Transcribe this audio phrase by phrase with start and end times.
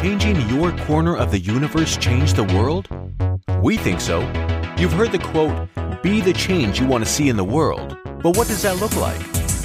[0.00, 2.88] changing your corner of the universe change the world?
[3.62, 4.20] We think so.
[4.78, 5.68] You've heard the quote,
[6.02, 7.98] be the change you want to see in the world.
[8.22, 9.20] But what does that look like?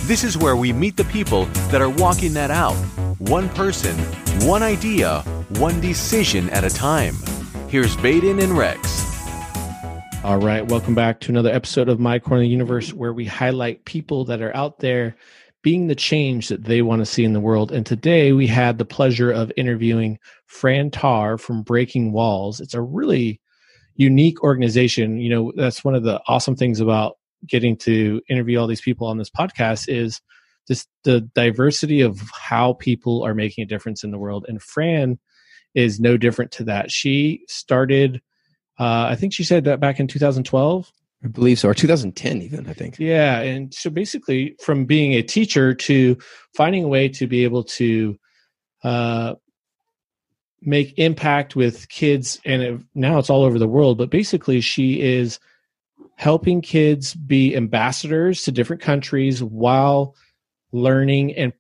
[0.08, 2.76] This is where we meet the people that are walking that out.
[3.18, 3.96] One person,
[4.46, 5.22] one idea,
[5.52, 7.16] one decision at a time.
[7.70, 9.06] Here's Baden and Rex.
[10.26, 13.24] All right, welcome back to another episode of My Corner of the Universe where we
[13.24, 15.16] highlight people that are out there
[15.66, 17.72] being the change that they want to see in the world.
[17.72, 22.62] And today we had the pleasure of interviewing Fran Tarr from Breaking Walls.
[22.62, 23.42] It's a really
[23.96, 25.18] unique organization.
[25.18, 29.08] You know, that's one of the awesome things about getting to interview all these people
[29.08, 30.22] on this podcast is
[30.68, 34.46] just the diversity of how people are making a difference in the world.
[34.48, 35.18] And Fran
[35.74, 36.92] is no different to that.
[36.92, 38.22] She started,
[38.80, 40.92] uh, I think she said that back in 2012.
[41.24, 43.00] I believe so, or 2010 even, I think.
[43.00, 46.18] Yeah, and so basically, from being a teacher to
[46.56, 48.18] finding a way to be able to
[48.84, 49.36] uh,
[50.62, 53.98] make impact with kids, and it, now it's all over the world.
[53.98, 55.40] But basically, she is
[56.16, 60.16] helping kids be ambassadors to different countries while
[60.72, 61.54] learning and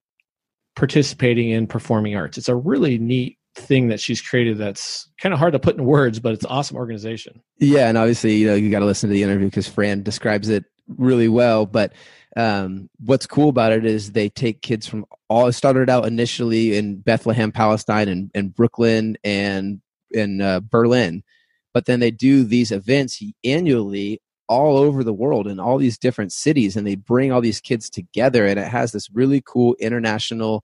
[0.76, 2.38] participating in performing arts.
[2.38, 5.86] It's a really neat thing that she's created that's kind of hard to put in
[5.86, 7.42] words, but it's awesome organization.
[7.58, 10.50] Yeah, and obviously, you know, you got to listen to the interview because Fran describes
[10.50, 11.66] it really well.
[11.66, 11.94] But
[12.36, 15.48] um, what's cool about it is they take kids from all.
[15.48, 19.82] It started out initially in Bethlehem, Palestine, and, and Brooklyn and
[20.12, 21.24] in uh, Berlin,
[21.74, 26.32] but then they do these events annually all over the world in all these different
[26.32, 30.64] cities, and they bring all these kids together, and it has this really cool international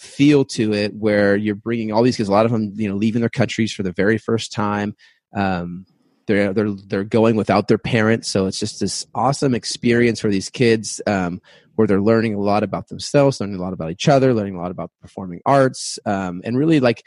[0.00, 2.96] feel to it where you're bringing all these kids a lot of them you know
[2.96, 4.94] leaving their countries for the very first time
[5.36, 5.84] um,
[6.30, 8.28] they're they're they're going without their parents.
[8.28, 11.40] So it's just this awesome experience for these kids um,
[11.74, 14.60] where they're learning a lot about themselves learning a lot about each other learning a
[14.60, 17.04] lot about performing arts um, and really like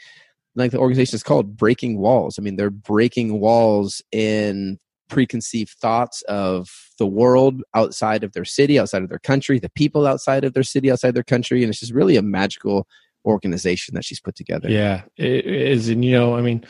[0.56, 2.38] like the organization is called breaking walls.
[2.38, 4.78] I mean they're breaking walls in
[5.08, 10.06] preconceived thoughts of the world outside of their city, outside of their country, the people
[10.06, 12.86] outside of their city, outside their country, and it's just really a magical
[13.24, 14.68] organization that she's put together.
[14.68, 16.64] Yeah, it is, and you know, I mean,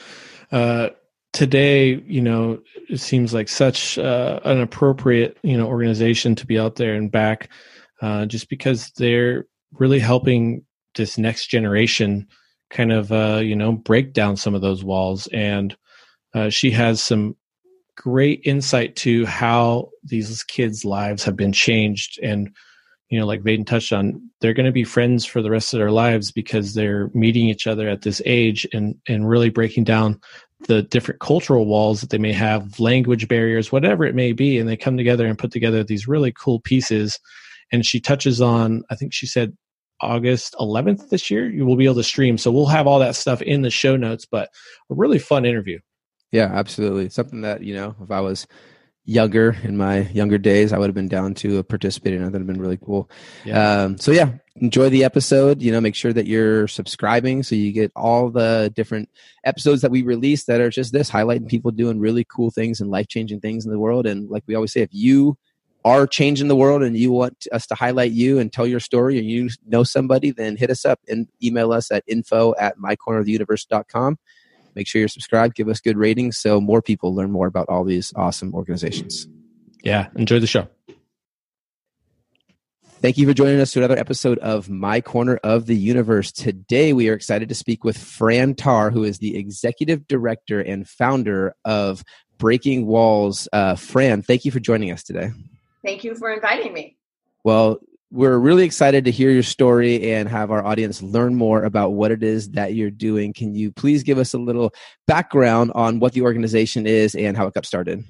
[0.52, 0.90] uh,
[1.32, 6.58] today, you know, it seems like such uh, an appropriate, you know, organization to be
[6.58, 7.50] out there and back,
[8.02, 12.28] uh, just because they're really helping this next generation
[12.70, 15.76] kind of, uh, you know, break down some of those walls and.
[16.36, 17.36] Uh, she has some
[17.96, 22.18] great insight to how these kids' lives have been changed.
[22.22, 22.54] And,
[23.08, 25.78] you know, like Baden touched on, they're going to be friends for the rest of
[25.78, 30.20] their lives because they're meeting each other at this age and, and really breaking down
[30.66, 34.58] the different cultural walls that they may have, language barriers, whatever it may be.
[34.58, 37.18] And they come together and put together these really cool pieces.
[37.72, 39.56] And she touches on, I think she said
[40.00, 42.38] August 11th this year, you will be able to stream.
[42.38, 44.48] So we'll have all that stuff in the show notes, but
[44.90, 45.78] a really fun interview.
[46.34, 47.10] Yeah, absolutely.
[47.10, 48.48] Something that, you know, if I was
[49.04, 52.24] younger in my younger days, I would have been down to participate in.
[52.24, 53.08] That would have been really cool.
[53.44, 53.82] Yeah.
[53.82, 55.62] Um, so yeah, enjoy the episode.
[55.62, 59.10] You know, make sure that you're subscribing so you get all the different
[59.44, 62.90] episodes that we release that are just this highlighting people doing really cool things and
[62.90, 64.04] life changing things in the world.
[64.04, 65.38] And like we always say, if you
[65.84, 69.18] are changing the world and you want us to highlight you and tell your story
[69.18, 74.18] or you know somebody, then hit us up and email us at info at mycorneroftheuniverse.com
[74.74, 77.84] make sure you're subscribed, give us good ratings so more people learn more about all
[77.84, 79.26] these awesome organizations.
[79.82, 80.68] Yeah, enjoy the show.
[83.04, 86.32] Thank you for joining us to another episode of My Corner of the Universe.
[86.32, 90.88] Today, we are excited to speak with Fran Tarr, who is the executive director and
[90.88, 92.02] founder of
[92.38, 93.46] Breaking Walls.
[93.52, 95.32] Uh, Fran, thank you for joining us today.
[95.84, 96.96] Thank you for inviting me.
[97.44, 97.80] Well,
[98.14, 102.12] we're really excited to hear your story and have our audience learn more about what
[102.12, 103.32] it is that you're doing.
[103.32, 104.72] Can you please give us a little
[105.08, 108.04] background on what the organization is and how it got started?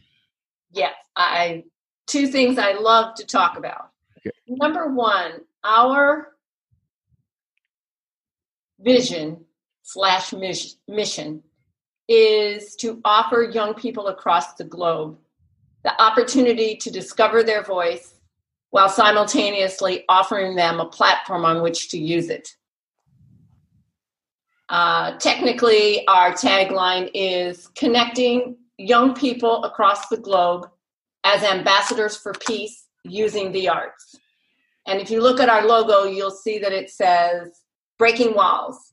[0.72, 1.64] Yes, I
[2.06, 3.92] two things I love to talk about.
[4.18, 4.36] Okay.
[4.46, 6.34] Number one, our
[8.80, 9.46] vision
[9.84, 10.34] slash
[10.86, 11.42] mission
[12.08, 15.16] is to offer young people across the globe
[15.82, 18.13] the opportunity to discover their voice
[18.74, 22.48] while simultaneously offering them a platform on which to use it.
[24.68, 30.68] Uh, technically, our tagline is connecting young people across the globe
[31.22, 34.16] as ambassadors for peace using the arts.
[34.88, 37.52] And if you look at our logo, you'll see that it says
[37.96, 38.92] Breaking Walls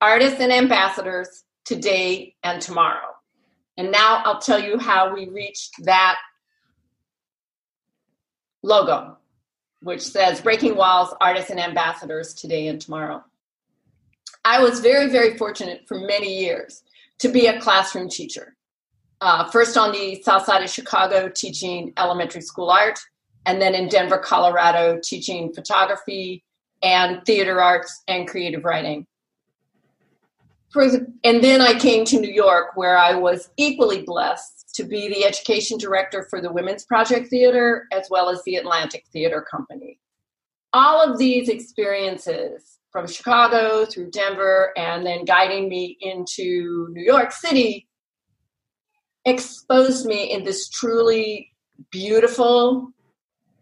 [0.00, 3.10] Artists and Ambassadors Today and Tomorrow.
[3.76, 6.16] And now I'll tell you how we reached that
[8.62, 9.18] logo,
[9.80, 13.24] which says Breaking Walls, Artists and Ambassadors Today and Tomorrow.
[14.44, 16.82] I was very, very fortunate for many years
[17.18, 18.56] to be a classroom teacher.
[19.20, 22.98] Uh, first on the south side of Chicago, teaching elementary school art,
[23.46, 26.44] and then in Denver, Colorado, teaching photography
[26.82, 29.06] and theater arts and creative writing.
[30.74, 35.24] And then I came to New York, where I was equally blessed to be the
[35.24, 39.98] education director for the Women's Project Theater as well as the Atlantic Theater Company.
[40.72, 47.32] All of these experiences from Chicago through Denver and then guiding me into New York
[47.32, 47.88] City
[49.24, 51.52] exposed me in this truly
[51.90, 52.88] beautiful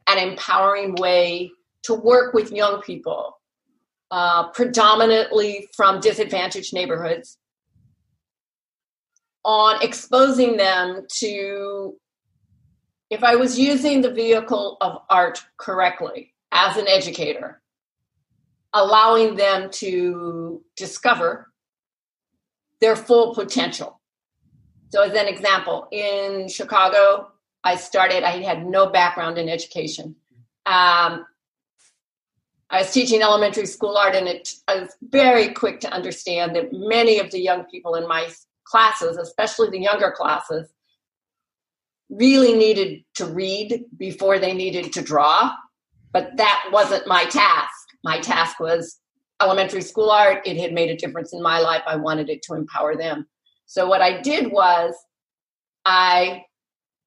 [0.09, 1.51] and empowering way
[1.85, 3.39] to work with young people,
[4.11, 7.39] uh, predominantly from disadvantaged neighborhoods,
[9.45, 11.97] on exposing them to,
[13.09, 17.61] if I was using the vehicle of art correctly as an educator,
[18.73, 21.51] allowing them to discover
[22.81, 24.01] their full potential.
[24.91, 27.31] So, as an example, in Chicago,
[27.63, 30.17] I started, I had no background in education.
[30.67, 31.27] Um,
[32.71, 36.73] I was teaching elementary school art, and it, I was very quick to understand that
[36.73, 38.29] many of the young people in my
[38.65, 40.69] classes, especially the younger classes,
[42.09, 45.55] really needed to read before they needed to draw.
[46.13, 49.01] But that wasn't my task my task was
[49.43, 50.47] elementary school art.
[50.47, 51.83] It had made a difference in my life.
[51.87, 53.27] I wanted it to empower them.
[53.67, 54.95] So what I did was
[55.85, 56.45] I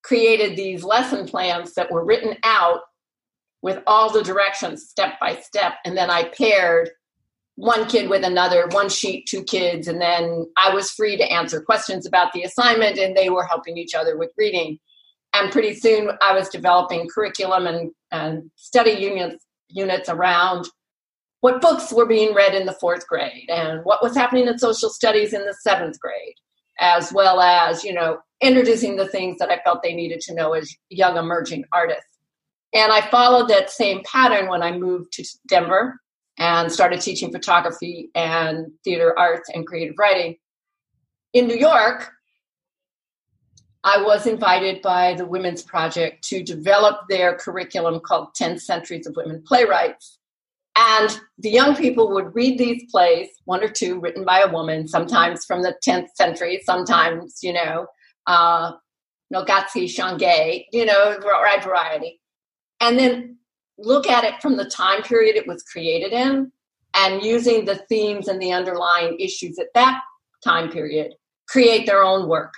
[0.03, 2.81] created these lesson plans that were written out
[3.61, 5.75] with all the directions step by step.
[5.85, 6.89] And then I paired
[7.55, 9.88] one kid with another, one sheet, two kids.
[9.88, 13.77] And then I was free to answer questions about the assignment, and they were helping
[13.77, 14.79] each other with reading.
[15.33, 20.67] And pretty soon I was developing curriculum and, and study units, units around
[21.41, 24.89] what books were being read in the fourth grade and what was happening in social
[24.89, 26.35] studies in the seventh grade,
[26.79, 30.53] as well as, you know, introducing the things that I felt they needed to know
[30.53, 32.17] as young emerging artists.
[32.73, 36.00] And I followed that same pattern when I moved to Denver
[36.38, 40.35] and started teaching photography and theater arts and creative writing.
[41.33, 42.12] In New York,
[43.83, 49.15] I was invited by the Women's Project to develop their curriculum called 10 Centuries of
[49.15, 50.19] Women Playwrights.
[50.75, 54.88] And the young people would read these plays, one or two written by a woman,
[54.88, 57.88] sometimes from the 10th century, sometimes, you know,
[58.25, 58.71] uh,
[59.31, 62.19] Ntozake Shange, you know, wide variety.
[62.79, 63.38] And then
[63.77, 66.51] look at it from the time period it was created in
[66.95, 70.01] and using the themes and the underlying issues at that
[70.43, 71.13] time period,
[71.47, 72.53] create their own work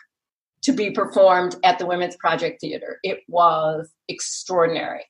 [0.64, 3.00] to be performed at the Women's Project Theater.
[3.04, 5.06] It was extraordinary.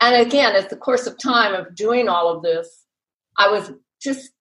[0.00, 2.84] And again, as the course of time of doing all of this,
[3.38, 3.72] I was
[4.02, 4.32] just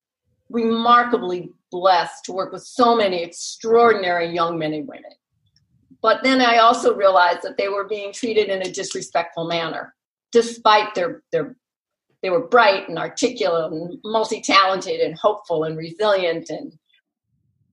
[0.50, 5.12] remarkably blessed to work with so many extraordinary young men and women.
[6.02, 9.94] But then I also realized that they were being treated in a disrespectful manner,
[10.32, 11.56] despite their their
[12.22, 16.74] they were bright and articulate and multi-talented and hopeful and resilient and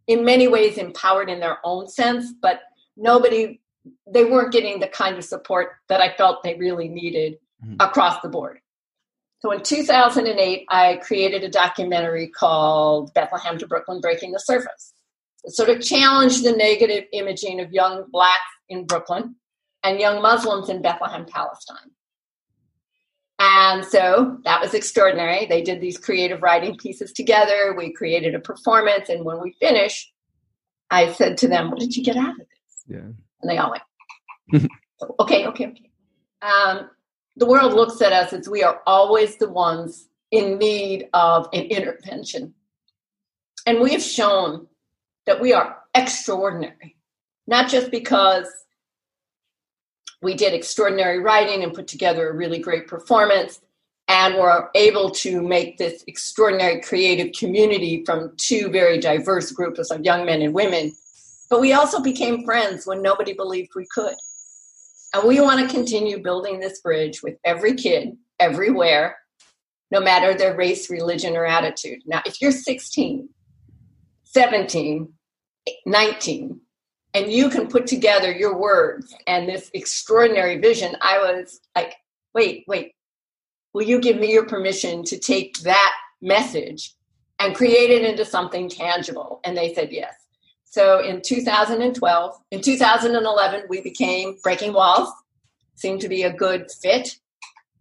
[0.06, 2.60] in many ways empowered in their own sense, but
[2.96, 3.60] nobody
[4.10, 7.34] they weren't getting the kind of support that I felt they really needed
[7.64, 7.76] mm-hmm.
[7.80, 8.58] across the board.
[9.40, 14.92] So in 2008, I created a documentary called Bethlehem to Brooklyn Breaking the Surface.
[15.44, 19.36] It sort of challenged the negative imaging of young blacks in Brooklyn
[19.84, 21.90] and young Muslims in Bethlehem, Palestine.
[23.38, 25.46] And so that was extraordinary.
[25.46, 27.74] They did these creative writing pieces together.
[27.76, 29.08] We created a performance.
[29.08, 30.12] And when we finished,
[30.90, 32.84] I said to them, What did you get out of this?
[32.88, 32.98] Yeah.
[33.40, 34.68] And they all went,
[35.20, 35.90] Okay, okay, okay.
[36.42, 36.90] Um,
[37.36, 41.64] the world looks at us as we are always the ones in need of an
[41.64, 42.54] intervention.
[43.66, 44.66] And we have shown
[45.26, 46.96] that we are extraordinary,
[47.46, 48.46] not just because
[50.22, 53.60] we did extraordinary writing and put together a really great performance
[54.08, 60.04] and were able to make this extraordinary creative community from two very diverse groups of
[60.04, 60.92] young men and women.
[61.50, 64.14] But we also became friends when nobody believed we could.
[65.14, 69.16] And we want to continue building this bridge with every kid, everywhere,
[69.90, 72.00] no matter their race, religion, or attitude.
[72.06, 73.28] Now, if you're 16,
[74.24, 75.12] 17,
[75.86, 76.60] 19,
[77.14, 81.94] and you can put together your words and this extraordinary vision, I was like,
[82.34, 82.94] wait, wait,
[83.72, 86.94] will you give me your permission to take that message
[87.38, 89.40] and create it into something tangible?
[89.44, 90.14] And they said yes.
[90.64, 95.10] So in 2012, in 2011, we became Breaking Walls.
[95.76, 97.18] Seemed to be a good fit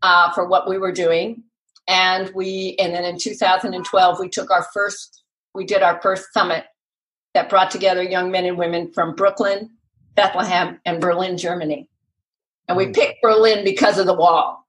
[0.02, 1.44] uh, for what we were doing,
[1.88, 6.66] and we and then in 2012 we took our first we did our first summit
[7.38, 9.70] that brought together young men and women from Brooklyn,
[10.16, 11.88] Bethlehem, and Berlin, Germany.
[12.68, 12.96] And we Mm.
[12.96, 14.68] picked Berlin because of the wall.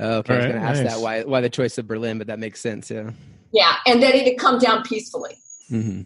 [0.00, 0.92] Oh, okay, I was All going to ask nice.
[0.94, 2.90] that why why the choice of Berlin, but that makes sense.
[2.90, 3.10] Yeah.
[3.52, 5.36] Yeah, and that it had come down peacefully.
[5.68, 6.02] hmm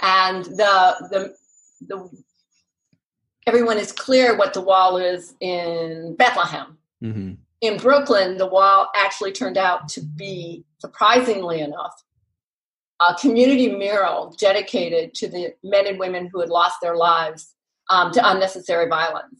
[0.00, 1.34] And the the
[1.86, 2.10] the
[3.46, 6.78] everyone is clear what the wall is in Bethlehem.
[7.00, 11.94] hmm In Brooklyn, the wall actually turned out to be, surprisingly enough,
[13.08, 17.54] a community mural dedicated to the men and women who had lost their lives
[17.90, 19.34] um, to unnecessary violence.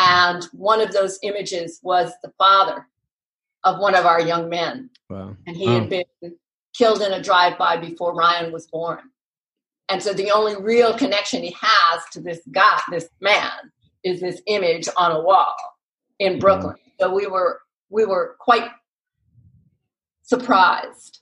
[0.00, 2.86] And one of those images was the father
[3.64, 4.90] of one of our young men.
[5.10, 5.36] Wow.
[5.46, 5.80] and he Wow.
[5.80, 6.04] had been
[6.76, 9.00] killed in a drive-by before Ryan was born.
[9.88, 13.50] And so the only real connection he has to this guy, this man,
[14.04, 15.54] is this image on a wall
[16.20, 16.76] in Brooklyn.
[17.00, 18.70] So we were we were quite
[20.22, 21.20] surprised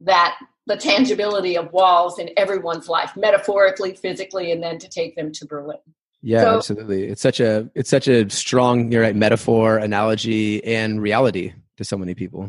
[0.00, 5.32] that the tangibility of walls in everyone's life, metaphorically, physically, and then to take them
[5.32, 5.78] to Berlin.
[6.22, 7.08] Yeah, So- absolutely.
[7.08, 11.98] It's such a it's such a strong, you're right, metaphor, analogy, and reality to so
[11.98, 12.48] many people.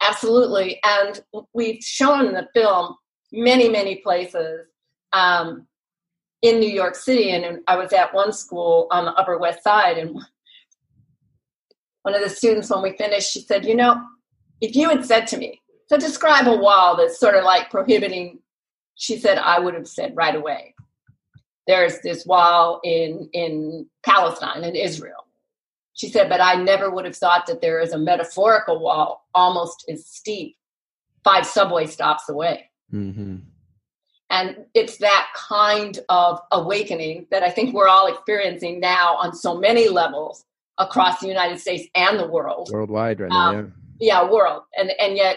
[0.00, 0.80] Absolutely.
[0.82, 1.20] And
[1.52, 2.96] we've shown the film
[3.30, 4.66] many, many places
[5.12, 5.66] um,
[6.40, 7.30] in New York City.
[7.30, 10.18] And I was at one school on the Upper West Side, and
[12.02, 14.02] one of the students, when we finished, she said, You know,
[14.60, 18.38] if you had said to me, so describe a wall that's sort of like prohibiting,
[18.94, 20.74] she said, I would have said right away.
[21.66, 25.26] There's this wall in, in Palestine, in Israel.
[25.94, 29.84] She said, but I never would have thought that there is a metaphorical wall almost
[29.88, 30.56] as steep
[31.24, 32.70] five subway stops away.
[32.90, 33.36] hmm
[34.30, 39.58] And it's that kind of awakening that I think we're all experiencing now on so
[39.58, 40.44] many levels
[40.78, 42.70] across the United States and the world.
[42.72, 43.58] Worldwide right now.
[43.58, 44.62] Um, Yeah, world.
[44.76, 45.36] And and yet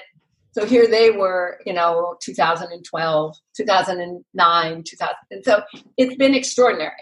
[0.55, 5.15] so here they were, you know, 2012, 2009, 2000.
[5.29, 5.63] And so
[5.97, 6.93] it's been extraordinary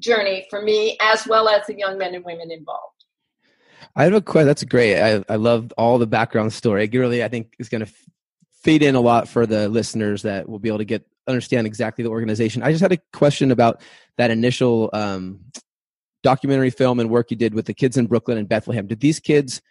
[0.00, 3.04] journey for me as well as the young men and women involved.
[3.94, 4.48] I have a question.
[4.48, 5.00] That's great.
[5.00, 6.82] I, I love all the background story.
[6.82, 7.92] It really, I think, is going to
[8.64, 12.02] feed in a lot for the listeners that will be able to get understand exactly
[12.02, 12.64] the organization.
[12.64, 13.82] I just had a question about
[14.18, 15.42] that initial um,
[16.24, 18.88] documentary film and work you did with the kids in Brooklyn and Bethlehem.
[18.88, 19.62] Did these kids,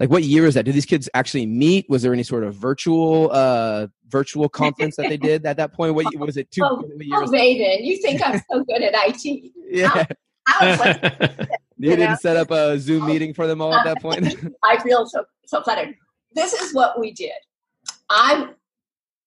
[0.00, 0.64] like, what year is that?
[0.64, 1.88] Did these kids actually meet?
[1.90, 5.94] Was there any sort of virtual uh, virtual conference that they did at that point?
[5.94, 6.50] What was it?
[6.50, 7.78] Two Oh, Oh, that?
[7.82, 9.52] You think I'm so good at IT?
[9.68, 10.06] Yeah,
[10.48, 13.84] I was like, you you didn't set up a Zoom meeting for them all at
[13.84, 14.34] that point.
[14.64, 15.94] I feel so so flattered.
[16.32, 17.32] This is what we did.
[18.08, 18.48] I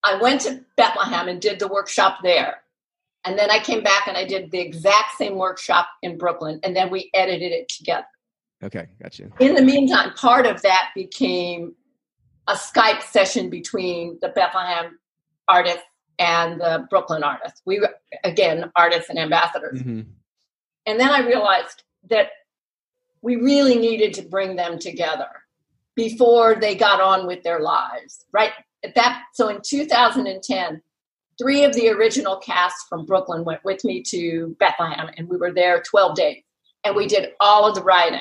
[0.04, 2.58] I went to Bethlehem and did the workshop there.
[3.26, 6.76] And then I came back and I did the exact same workshop in Brooklyn and
[6.76, 8.06] then we edited it together.
[8.64, 9.32] Okay, got you.
[9.40, 11.76] In the meantime, part of that became
[12.48, 15.00] a Skype session between the Bethlehem
[15.48, 15.84] artists
[16.20, 17.62] and the Brooklyn artists.
[17.66, 19.82] We were again artists and ambassadors.
[19.82, 20.02] hmm
[20.86, 22.28] And then I realized that
[23.22, 25.30] we really needed to bring them together
[25.96, 28.26] before they got on with their lives.
[28.34, 28.52] Right
[28.84, 30.82] at that, so in 2010,
[31.42, 35.54] three of the original cast from Brooklyn went with me to Bethlehem, and we were
[35.54, 36.44] there 12 days,
[36.84, 38.20] and we did all of the writing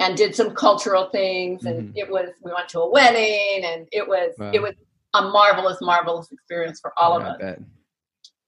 [0.00, 1.98] and did some cultural things, and Mhm.
[1.98, 4.50] it was we went to a wedding, and it was Wow.
[4.52, 4.74] it was
[5.14, 7.58] a marvelous, marvelous experience for all of Yeah, I us.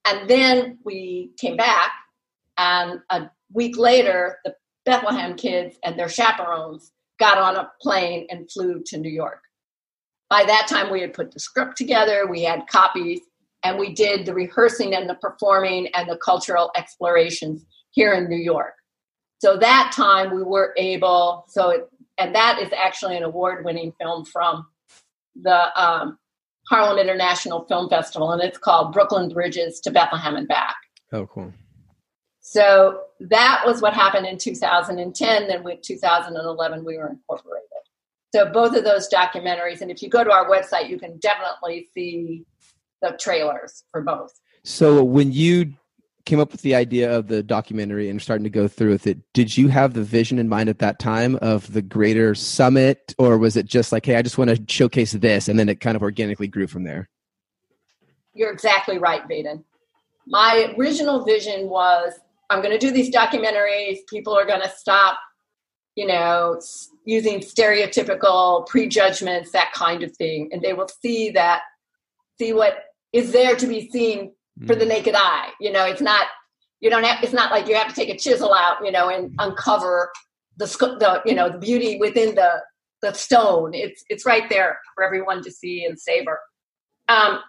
[0.04, 1.92] And then we came back,
[2.56, 8.50] and a week later, the Bethlehem kids and their chaperones got on a plane and
[8.50, 9.42] flew to New York.
[10.28, 13.20] By that time, we had put the script together, we had copies,
[13.62, 18.38] and we did the rehearsing and the performing and the cultural explorations here in New
[18.38, 18.74] York.
[19.42, 23.92] So that time we were able, so it, and that is actually an award winning
[24.00, 24.68] film from
[25.34, 26.16] the um,
[26.68, 30.76] Harlem International Film Festival, and it's called Brooklyn Bridges to Bethlehem and Back.
[31.12, 31.52] Oh, cool.
[32.38, 35.48] So that was what happened in 2010.
[35.48, 37.68] Then with 2011, we were incorporated.
[38.32, 41.88] So both of those documentaries, and if you go to our website, you can definitely
[41.92, 42.44] see
[43.00, 44.38] the trailers for both.
[44.62, 45.74] So when you
[46.24, 49.18] came up with the idea of the documentary and starting to go through with it,
[49.32, 53.38] did you have the vision in mind at that time of the greater summit, or
[53.38, 55.96] was it just like, hey, I just want to showcase this, and then it kind
[55.96, 57.08] of organically grew from there?
[58.34, 59.64] You're exactly right, Baden.
[60.26, 62.12] My original vision was
[62.48, 63.98] I'm going to do these documentaries.
[64.08, 65.18] People are going to stop,
[65.96, 66.60] you know,
[67.04, 71.62] using stereotypical prejudgments, that kind of thing, and they will see that,
[72.38, 74.32] see what is there to be seen
[74.66, 75.50] for the naked eye.
[75.60, 76.26] You know, it's not
[76.80, 77.22] you don't have.
[77.22, 80.10] It's not like you have to take a chisel out, you know, and uncover
[80.56, 80.66] the
[80.98, 82.62] the you know the beauty within the
[83.02, 83.72] the stone.
[83.72, 86.40] It's it's right there for everyone to see and savor.
[87.08, 87.40] Um,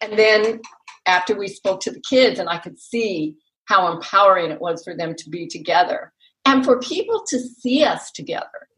[0.00, 0.60] and then
[1.06, 4.96] after we spoke to the kids, and I could see how empowering it was for
[4.96, 6.12] them to be together
[6.44, 8.68] and for people to see us together.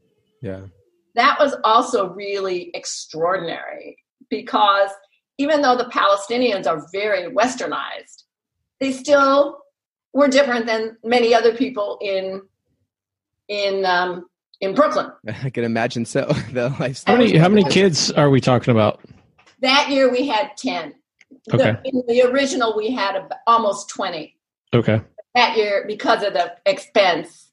[0.43, 0.61] Yeah.
[1.15, 3.97] That was also really extraordinary
[4.29, 4.91] because
[5.39, 8.25] even though the Palestinians are very westernized,
[8.81, 9.59] they still
[10.13, 12.43] were different than many other people in
[13.49, 14.27] in um,
[14.61, 15.11] in Brooklyn.
[15.43, 16.25] I can imagine so.
[16.53, 16.71] the
[17.07, 19.01] how many how many kids are we talking about?
[19.61, 20.95] That year we had ten.
[21.53, 21.77] Okay.
[21.83, 24.37] The, in the original we had almost twenty.
[24.73, 25.01] Okay.
[25.35, 27.51] That year, because of the expense,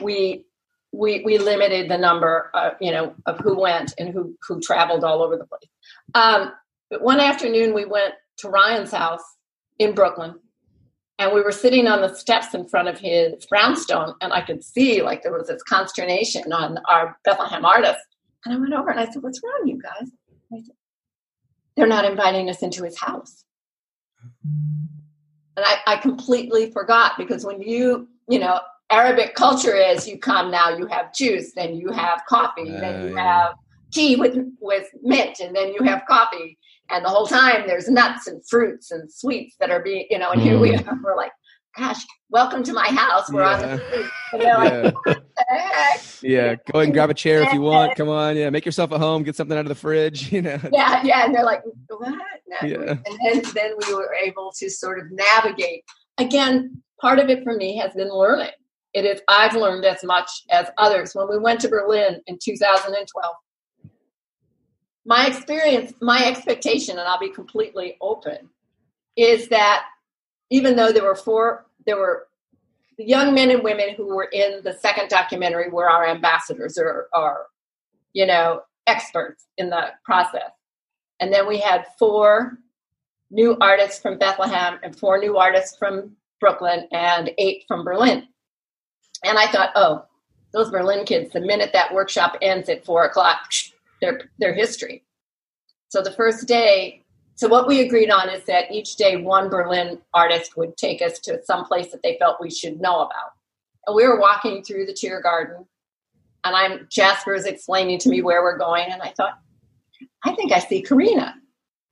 [0.00, 0.46] we
[0.92, 5.04] we we limited the number, uh, you know, of who went and who who traveled
[5.04, 5.68] all over the place.
[6.14, 6.52] Um,
[6.90, 9.22] but one afternoon we went to Ryan's house
[9.78, 10.38] in Brooklyn,
[11.18, 14.62] and we were sitting on the steps in front of his brownstone, and I could
[14.62, 18.00] see like there was this consternation on our Bethlehem artist.
[18.44, 20.08] And I went over and I said, "What's wrong, you guys?"
[20.50, 20.74] Said,
[21.76, 23.44] They're not inviting us into his house.
[25.56, 30.50] And I, I completely forgot because when you, you know, Arabic culture is you come
[30.50, 33.22] now, you have juice, then you have coffee, uh, then you yeah.
[33.22, 33.54] have
[33.92, 36.58] tea with with mint, and then you have coffee,
[36.90, 40.30] and the whole time there's nuts and fruits and sweets that are being, you know,
[40.30, 40.44] and mm.
[40.44, 40.86] here we mm.
[40.86, 41.32] are, we're like,
[41.76, 41.98] gosh,
[42.30, 43.30] welcome to my house.
[43.30, 43.54] We're yeah.
[43.54, 44.06] on the street.
[44.32, 44.94] They're like,
[45.42, 45.98] yeah.
[46.22, 47.96] yeah, go and grab a chair if you want.
[47.96, 49.22] Come on, yeah, make yourself at home.
[49.22, 50.32] Get something out of the fridge.
[50.38, 50.58] You know.
[50.72, 52.14] Yeah, yeah, and they're like, what?
[52.46, 52.68] No.
[52.68, 52.96] Yeah.
[53.04, 55.84] And then then we were able to sort of navigate.
[56.18, 58.50] Again, part of it for me has been learning
[58.94, 61.14] it is I've learned as much as others.
[61.14, 63.34] When we went to Berlin in 2012,
[65.08, 68.50] my experience, my expectation, and I'll be completely open,
[69.16, 69.86] is that
[70.50, 72.28] even though there were four, there were
[72.98, 77.46] young men and women who were in the second documentary were our ambassadors or, or
[78.12, 80.50] you know, experts in the process.
[81.20, 82.58] And then we had four
[83.30, 88.28] new artists from Bethlehem and four new artists from Brooklyn and eight from Berlin.
[89.24, 90.04] And I thought, oh,
[90.52, 93.50] those Berlin kids, the minute that workshop ends at four o'clock,
[94.00, 95.04] they're, they're history.
[95.88, 100.00] So the first day, so what we agreed on is that each day one Berlin
[100.12, 103.32] artist would take us to some place that they felt we should know about.
[103.86, 105.64] And we were walking through the Tiergarten,
[106.44, 109.38] and I'm Jasper's explaining to me where we're going, and I thought,
[110.24, 111.34] I think I see Karina.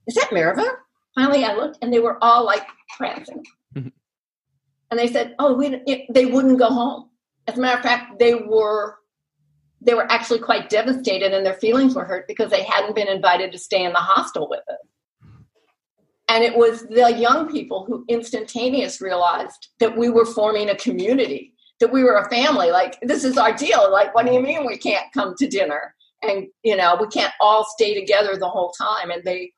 [0.07, 0.67] Is that Mirava?
[1.15, 2.67] Finally, I looked, and they were all like
[2.97, 3.45] prancing.
[3.75, 3.89] Mm-hmm.
[4.91, 7.09] And they said, "Oh, we," it, they wouldn't go home.
[7.47, 8.97] As a matter of fact, they were
[9.81, 13.53] they were actually quite devastated and their feelings were hurt because they hadn't been invited
[13.53, 14.79] to stay in the hostel with us.
[16.29, 21.55] And it was the young people who instantaneous realized that we were forming a community,
[21.79, 22.71] that we were a family.
[22.71, 23.93] Like, this is our deal.
[23.93, 25.95] Like, what do you mean we can't come to dinner?
[26.23, 29.11] And, you know, we can't all stay together the whole time.
[29.11, 29.53] And they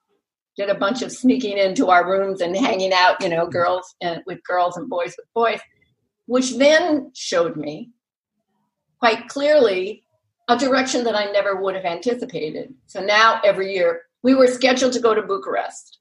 [0.58, 4.22] did a bunch of sneaking into our rooms and hanging out, you know, girls and
[4.26, 5.60] with girls and boys with boys
[6.28, 7.90] which then showed me
[9.00, 10.04] quite clearly
[10.48, 12.74] a direction that I never would have anticipated.
[12.86, 15.98] So now every year, we were scheduled to go to Bucharest,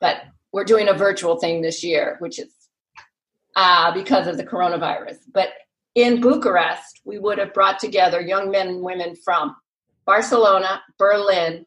[0.00, 2.52] but we're doing a virtual thing this year, which is
[3.56, 5.16] uh, because of the coronavirus.
[5.32, 5.48] But
[5.94, 9.56] in Bucharest, we would have brought together young men and women from
[10.06, 11.66] Barcelona, Berlin,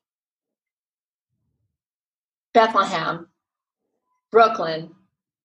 [2.53, 3.27] Bethlehem,
[4.31, 4.91] Brooklyn,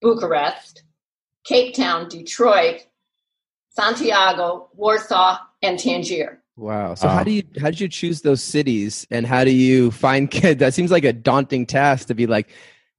[0.01, 0.85] Bucharest,
[1.45, 2.87] Cape Town, Detroit,
[3.71, 6.44] Santiago, Warsaw, and Tangier.
[6.57, 6.95] Wow.
[6.95, 10.31] So how do you how did you choose those cities and how do you find
[10.31, 10.61] kids?
[10.61, 12.51] That seems like a daunting task to be like,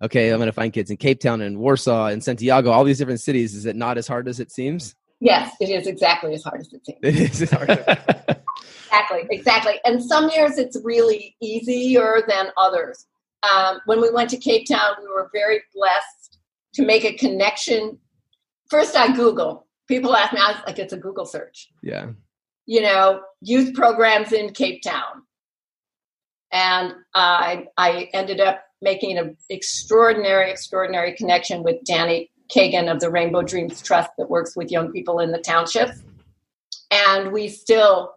[0.01, 2.97] okay, I'm going to find kids in Cape Town and Warsaw and Santiago, all these
[2.97, 3.55] different cities.
[3.55, 4.95] Is it not as hard as it seems?
[5.21, 6.99] Yes, it is exactly as hard as it seems.
[7.01, 7.69] It is hard.
[8.85, 9.79] exactly, exactly.
[9.85, 13.05] And some years it's really easier than others.
[13.43, 16.39] Um, when we went to Cape Town, we were very blessed
[16.73, 17.97] to make a connection
[18.69, 19.67] first I Google.
[19.87, 21.69] People ask me, I was like, it's a Google search.
[21.81, 22.07] Yeah.
[22.65, 25.23] You know, youth programs in Cape Town.
[26.51, 33.09] And I I ended up making an extraordinary, extraordinary connection with Danny Kagan of the
[33.09, 36.01] Rainbow Dreams Trust that works with young people in the townships.
[36.91, 38.13] And we still,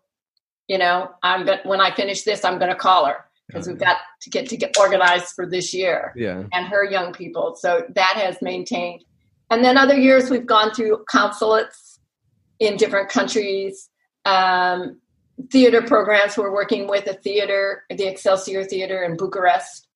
[0.68, 3.96] you know, I'm when I finish this, I'm going to call her because we've got
[4.20, 6.12] to get to get organized for this year.
[6.14, 6.44] Yeah.
[6.52, 7.56] And her young people.
[7.56, 9.04] So that has maintained
[9.50, 12.00] and then other years we've gone through consulates
[12.58, 13.88] in different countries,
[14.28, 15.00] um,
[15.50, 16.36] theater programs.
[16.36, 19.86] We're working with a theater, the Excelsior Theater in Bucharest,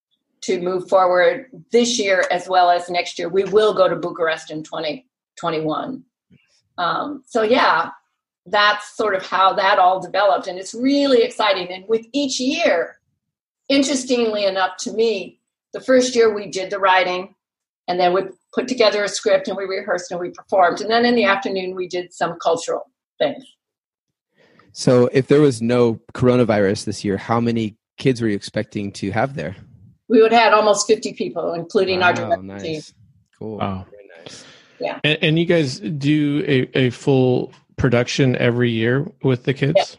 [0.42, 3.28] to move forward this year as well as next year.
[3.28, 6.02] We will go to Bucharest in 2021.
[6.78, 7.90] Um, so, yeah,
[8.46, 10.48] that's sort of how that all developed.
[10.48, 11.68] And it's really exciting.
[11.70, 12.98] And with each year,
[13.68, 15.38] interestingly enough to me,
[15.72, 17.34] the first year we did the writing,
[17.88, 20.80] and then we put together a script and we rehearsed and we performed.
[20.80, 23.44] And then in the afternoon, we did some cultural things.
[24.72, 29.10] So, if there was no coronavirus this year, how many kids were you expecting to
[29.10, 29.56] have there?
[30.08, 32.62] We would have had almost 50 people, including wow, our director nice.
[32.62, 32.82] team.
[33.38, 33.58] Cool.
[33.58, 33.86] Wow.
[33.90, 34.44] Very nice.
[35.04, 39.74] And, and you guys do a, a full production every year with the kids?
[39.76, 39.96] Yes.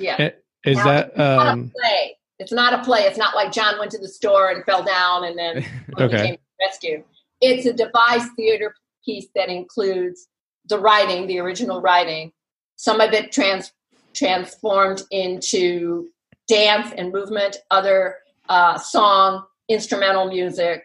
[0.00, 0.16] Yeah.
[0.18, 0.30] Eh,
[0.64, 2.16] Is Now, that it's not um, a play.
[2.38, 3.00] It's not a play.
[3.00, 5.64] It's not like John went to the store and fell down and then
[6.00, 6.26] Okay.
[6.26, 7.04] came to rescue.
[7.40, 10.28] It's a devised theater piece that includes
[10.66, 12.32] the writing, the original writing.
[12.78, 13.72] Some of it trans
[14.14, 16.08] transformed into
[16.46, 18.16] dance and movement, other
[18.48, 20.84] uh, song, instrumental music,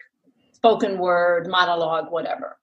[0.52, 2.58] spoken word, monologue, whatever.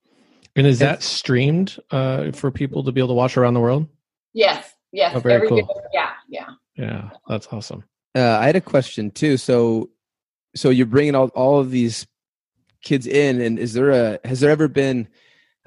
[0.57, 3.87] and is that streamed uh, for people to be able to watch around the world?
[4.33, 5.13] Yes, yes.
[5.15, 5.57] Oh, very every cool.
[5.57, 5.65] year.
[5.93, 6.49] Yeah, yeah.
[6.75, 7.85] Yeah, that's awesome.
[8.13, 9.37] Uh, I had a question too.
[9.37, 9.89] So,
[10.55, 12.05] so you're bringing all all of these
[12.83, 15.07] kids in, and is there a has there ever been I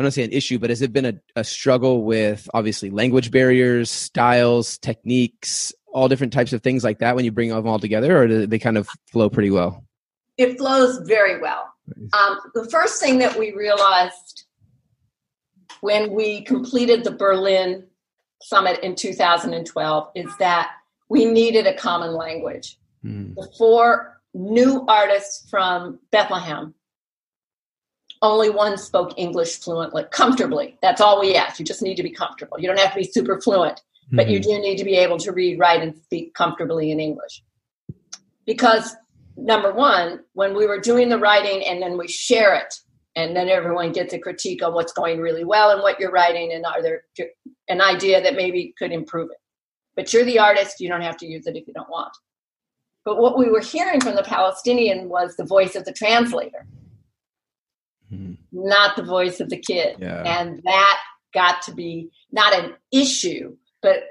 [0.02, 3.90] don't say an issue, but has it been a, a struggle with obviously language barriers,
[3.90, 8.20] styles, techniques, all different types of things like that when you bring them all together,
[8.20, 9.84] or do they kind of flow pretty well?
[10.36, 11.72] It flows very well.
[12.12, 14.46] Um, the first thing that we realized
[15.80, 17.84] when we completed the Berlin
[18.42, 20.72] summit in 2012 is that
[21.08, 22.78] we needed a common language.
[23.04, 23.34] Mm.
[23.34, 26.74] The four new artists from Bethlehem,
[28.24, 30.78] only one spoke English fluently, comfortably.
[30.82, 31.58] That's all we ask.
[31.58, 32.58] You just need to be comfortable.
[32.58, 34.42] You don't have to be super fluent, but you hmm.
[34.42, 37.42] do need to be able to read, write, and speak comfortably in English.
[38.46, 38.96] Because
[39.36, 42.74] number one, when we were doing the writing and then we share it,
[43.16, 46.52] and then everyone gets a critique on what's going really well and what you're writing,
[46.52, 47.02] and are there
[47.68, 49.38] an idea that maybe could improve it.
[49.94, 52.12] But you're the artist, you don't have to use it if you don't want.
[53.04, 56.66] But what we were hearing from the Palestinian was the voice of the translator,
[58.14, 58.36] Mhm.
[58.52, 59.96] not the voice of the kid.
[60.00, 60.22] Yeah.
[60.22, 61.00] And that
[61.32, 64.04] got to be not an issue, but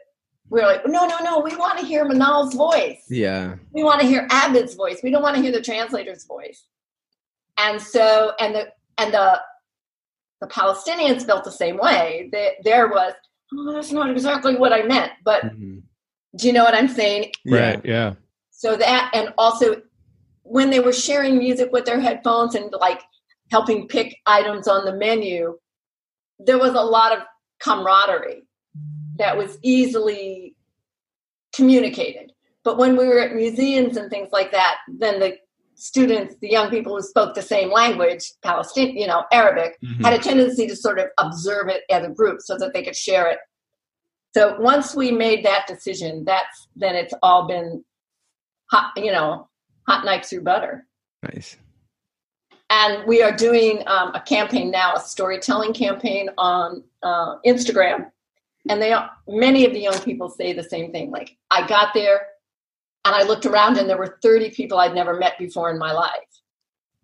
[0.49, 3.03] we are like, no, no, no, we want to hear Manal's voice.
[3.09, 3.55] Yeah.
[3.71, 4.99] We want to hear Abed's voice.
[5.03, 6.65] We don't want to hear the translator's voice.
[7.57, 9.41] And so, and the and the
[10.41, 12.29] the Palestinians felt the same way.
[12.33, 13.13] That there was,
[13.53, 15.83] oh, that's not exactly what I meant, but Mhm.
[16.35, 17.31] do you know what I'm saying?
[17.45, 17.79] Right.
[17.85, 18.15] Yeah.
[18.51, 19.81] So that, and also
[20.43, 23.01] when they were sharing music with their headphones and like
[23.53, 25.55] helping pick items on the menu,
[26.39, 27.19] there was a lot of
[27.59, 28.47] camaraderie
[29.17, 30.55] that was easily
[31.55, 32.31] communicated.
[32.63, 35.37] But when we were at museums and things like that, then the
[35.75, 40.03] students, the young people who spoke the same language, Palestinian, you know, Arabic, Mhm.
[40.03, 42.95] had a tendency to sort of observe it as a group so that they could
[42.95, 43.37] share it.
[44.35, 47.85] So once we made that decision, that's then it's all been
[48.71, 49.47] hot, you know,
[49.87, 50.87] hot knife through butter.
[51.21, 51.57] Nice.
[52.73, 58.09] And we are doing um, a campaign now, a storytelling campaign on uh, Instagram.
[58.67, 61.11] And they are, many of the young people say the same thing.
[61.11, 62.25] Like, I got there
[63.05, 65.91] and I looked around and there were 30 people I'd never met before in my
[65.91, 66.11] life.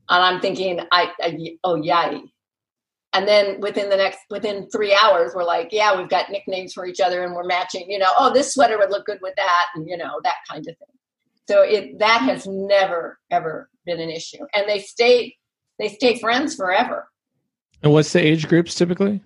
[0.09, 2.23] And I'm thinking, I, I oh, yay.
[3.13, 6.87] And then within the next, within three hours, we're like, yeah, we've got nicknames for
[6.87, 9.65] each other and we're matching, you know, oh, this sweater would look good with that,
[9.75, 10.95] and, you know, that kind of thing.
[11.47, 15.35] So it that has never ever been an issue, and they stay
[15.79, 17.09] they stay friends forever.
[17.81, 19.21] And what's the age groups typically?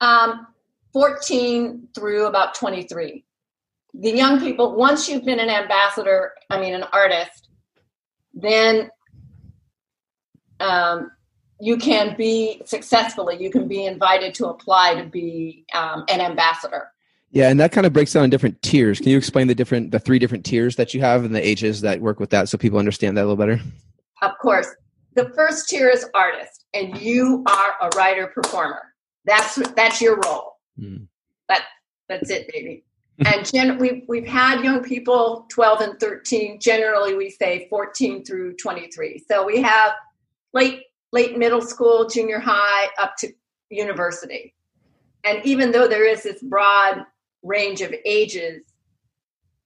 [0.00, 0.48] Um,
[0.92, 3.24] Fourteen through about twenty three.
[3.94, 7.48] The young people, once you've been an ambassador, I mean an artist,
[8.32, 8.90] then
[10.60, 11.10] um,
[11.60, 13.42] you can be successfully.
[13.42, 16.90] You can be invited to apply to be um, an ambassador.
[17.30, 19.00] Yeah, and that kind of breaks down in different tiers.
[19.00, 21.80] Can you explain the different, the three different tiers that you have and the ages
[21.80, 23.60] that work with that, so people understand that a little better?
[24.22, 24.68] Of course,
[25.14, 28.94] the first tier is artist, and you are a writer performer.
[29.24, 30.58] That's that's your role.
[30.78, 31.06] Mm.
[31.48, 31.64] That
[32.08, 32.84] that's it, baby.
[33.24, 36.58] and gen- we've we've had young people 12 and 13.
[36.60, 39.22] Generally, we say 14 through 23.
[39.28, 39.92] So we have
[40.52, 43.32] late late middle school, junior high, up to
[43.70, 44.54] university.
[45.22, 47.04] And even though there is this broad
[47.42, 48.62] range of ages,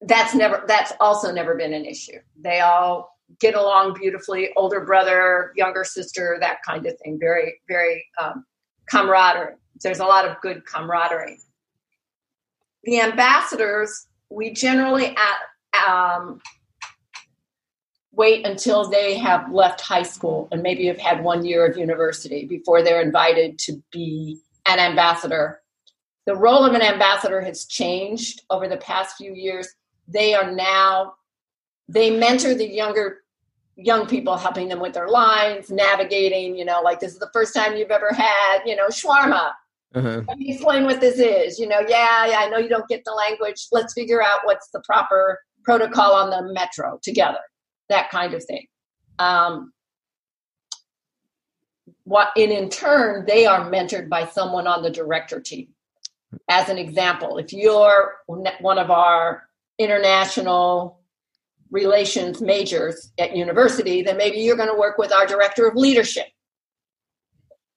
[0.03, 2.19] that's never that's also never been an issue.
[2.41, 4.51] They all get along beautifully.
[4.57, 7.19] Older brother, younger sister, that kind of thing.
[7.21, 8.45] Very very um,
[8.91, 9.55] camaraderie.
[9.83, 11.39] There's a lot of good camaraderie.
[12.85, 16.41] The ambassadors, we generally at, um,
[18.13, 22.45] wait until they have left high school and maybe have had one year of university
[22.47, 25.63] before they're invited to be an ambassador.
[26.27, 29.69] The role of an ambassador has changed over the past few years.
[30.09, 31.15] They are now,
[31.89, 33.21] they mentor the younger
[33.77, 37.55] young people helping them with their lines, navigating, you know, like this is the first
[37.55, 39.53] time you've ever had, you know, shawarma.
[39.95, 40.23] Uh-huh.
[40.41, 41.59] Explain what this is.
[41.59, 43.69] You know, yeah, yeah, I know you don't get the language.
[43.73, 47.39] Let's figure out what's the proper protocol on the metro together.
[47.89, 48.67] That kind of thing.
[49.19, 49.73] Um,
[52.05, 55.69] what and in turn they are mentored by someone on the director team
[56.49, 59.49] as an example if you're one of our
[59.79, 60.98] international
[61.71, 66.27] relations majors at university then maybe you're going to work with our director of leadership.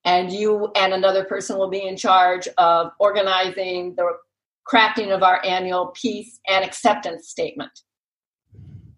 [0.04, 4.12] And you and another person will be in charge of organizing the
[4.70, 7.70] crafting of our annual peace and acceptance statement.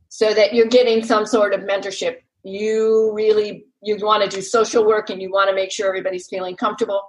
[0.08, 2.18] So that you're getting some sort of mentorship.
[2.42, 6.28] You really you want to do social work and you want to make sure everybody's
[6.28, 7.02] feeling comfortable.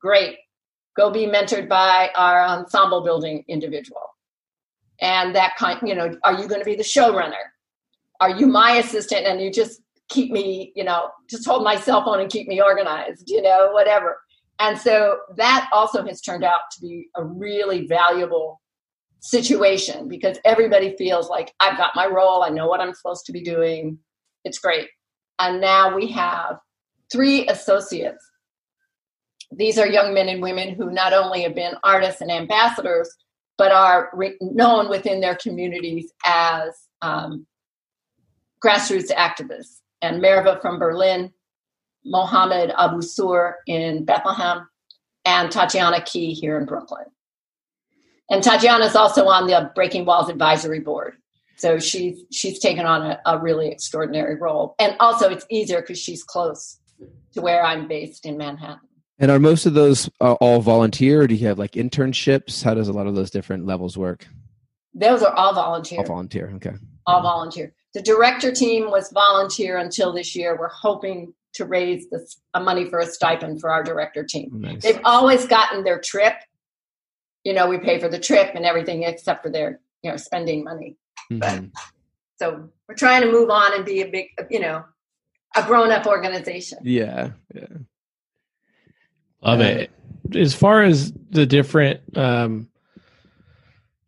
[0.00, 0.36] Great.
[0.96, 4.09] Go be mentored by our ensemble building individual
[5.00, 7.44] and that kind you know are you going to be the showrunner
[8.20, 12.04] are you my assistant and you just keep me you know just hold my cell
[12.04, 14.18] phone and keep me organized you know whatever
[14.58, 18.60] and so that also has turned out to be a really valuable
[19.20, 23.32] situation because everybody feels like i've got my role i know what i'm supposed to
[23.32, 23.98] be doing
[24.44, 24.88] it's great.
[25.38, 26.58] And now we have
[27.10, 28.24] three associates.
[29.52, 33.10] These are young men and women who not only have been artists and ambassadors,
[33.60, 36.70] but are re- known within their communities as
[37.02, 37.46] um,
[38.64, 39.80] grassroots activists.
[40.00, 41.30] And Merva from Berlin,
[42.06, 44.66] Mohammed Abu Sur in Bethlehem,
[45.26, 47.04] and Tatiana Key here in Brooklyn.
[48.30, 51.16] And Tatiana is also on the Breaking Walls Advisory Board.
[51.58, 55.98] So she's she's taken on a, a really extraordinary role, and also it's easier because
[55.98, 56.78] she's close
[57.34, 58.88] to where I'm based in Manhattan.
[59.20, 62.64] And are most of those uh, all volunteer, or do you have like internships?
[62.64, 64.26] How does a lot of those different levels work?
[64.94, 65.98] Those are all volunteer.
[65.98, 66.50] All volunteer.
[66.56, 66.72] Okay.
[67.06, 67.74] All volunteer.
[67.92, 70.58] The director team was volunteer until this year.
[70.58, 74.50] We're hoping to raise this uh, money for a stipend for our director team.
[74.54, 74.82] Nice.
[74.82, 76.34] They've always gotten their trip.
[77.44, 80.64] You know, we pay for the trip and everything except for their you know spending
[80.64, 80.96] money.
[81.30, 81.38] Mm-hmm.
[81.40, 81.82] But
[82.38, 84.84] so we're trying to move on and be a big, you know,
[85.54, 86.78] a grown up organization.
[86.82, 87.32] Yeah.
[87.54, 87.66] Yeah.
[89.42, 89.90] Love it.
[90.34, 92.68] As far as the different, um,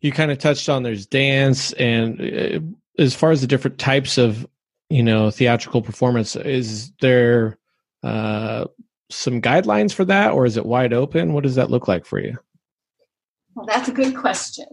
[0.01, 2.59] you kind of touched on there's dance and uh,
[3.01, 4.47] as far as the different types of,
[4.89, 7.57] you know, theatrical performance, is there,
[8.03, 8.65] uh,
[9.09, 11.33] some guidelines for that or is it wide open?
[11.33, 12.37] What does that look like for you?
[13.55, 14.65] Well, that's a good question,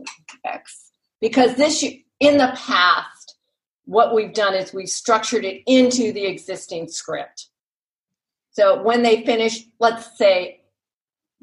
[0.45, 0.91] X.
[1.21, 1.85] Because this
[2.21, 3.37] in the past,
[3.85, 7.50] what we've done is we've structured it into the existing script.
[8.51, 10.61] So when they finish, let's say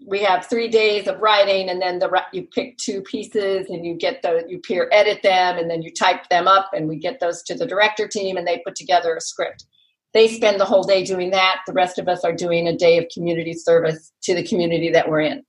[0.06, 3.96] we have three days of writing, and then the you pick two pieces, and you
[3.96, 7.20] get the you peer edit them, and then you type them up, and we get
[7.20, 9.65] those to the director team, and they put together a script.
[10.13, 11.62] They spend the whole day doing that.
[11.67, 15.10] The rest of us are doing a day of community service to the community that
[15.10, 15.43] we're in.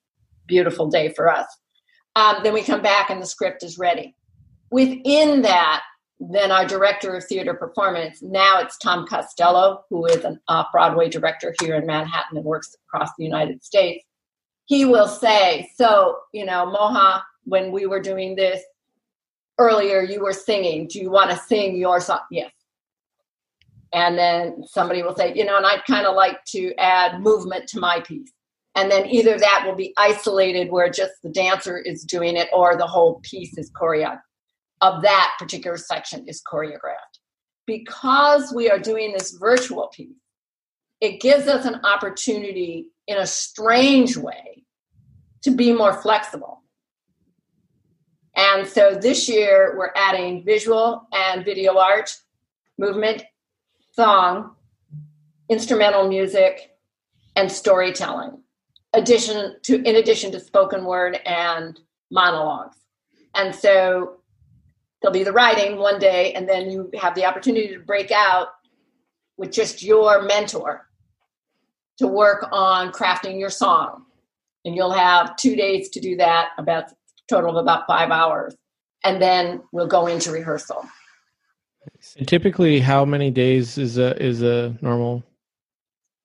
[0.47, 1.47] Beautiful day for us.
[2.17, 4.15] Um, then we come back, and the script is ready
[4.71, 5.83] within that,
[6.21, 11.09] then our director of theater performance, now it's Tom Costello, who is an off Broadway
[11.09, 14.05] director here in Manhattan and works across the United States.
[14.65, 18.63] He will say, So, you know, Moha, when we were doing this
[19.59, 20.89] earlier, you were singing.
[20.89, 22.21] Do you want to sing your song?
[22.31, 22.53] Yes.
[23.93, 27.69] And then somebody will say, You know, and I'd kind of like to add movement
[27.69, 28.33] to my piece.
[28.75, 32.77] And then either that will be isolated where just the dancer is doing it or
[32.77, 34.21] the whole piece is choreographed
[34.81, 37.19] of that particular section is choreographed.
[37.67, 40.17] Because we are doing this virtual piece,
[41.01, 44.65] it gives us an opportunity in a strange way
[45.43, 46.63] to be more flexible.
[48.37, 52.17] And so this year we're adding visual and video art,
[52.79, 53.25] movement,
[53.93, 54.55] song,
[55.49, 56.71] instrumental music,
[57.35, 58.43] and storytelling.
[58.95, 61.79] Addition to in addition to spoken word and
[62.11, 62.77] monologues.
[63.35, 64.18] And so
[65.01, 68.49] there'll be the writing one day, and then you have the opportunity to break out
[69.37, 70.89] with just your mentor
[71.99, 74.05] to work on crafting your song.
[74.65, 76.93] And you'll have two days to do that, about
[77.29, 78.55] total of about five hours.
[79.05, 80.85] And then we'll go into rehearsal.
[82.17, 85.25] And typically, how many days is a is a normal?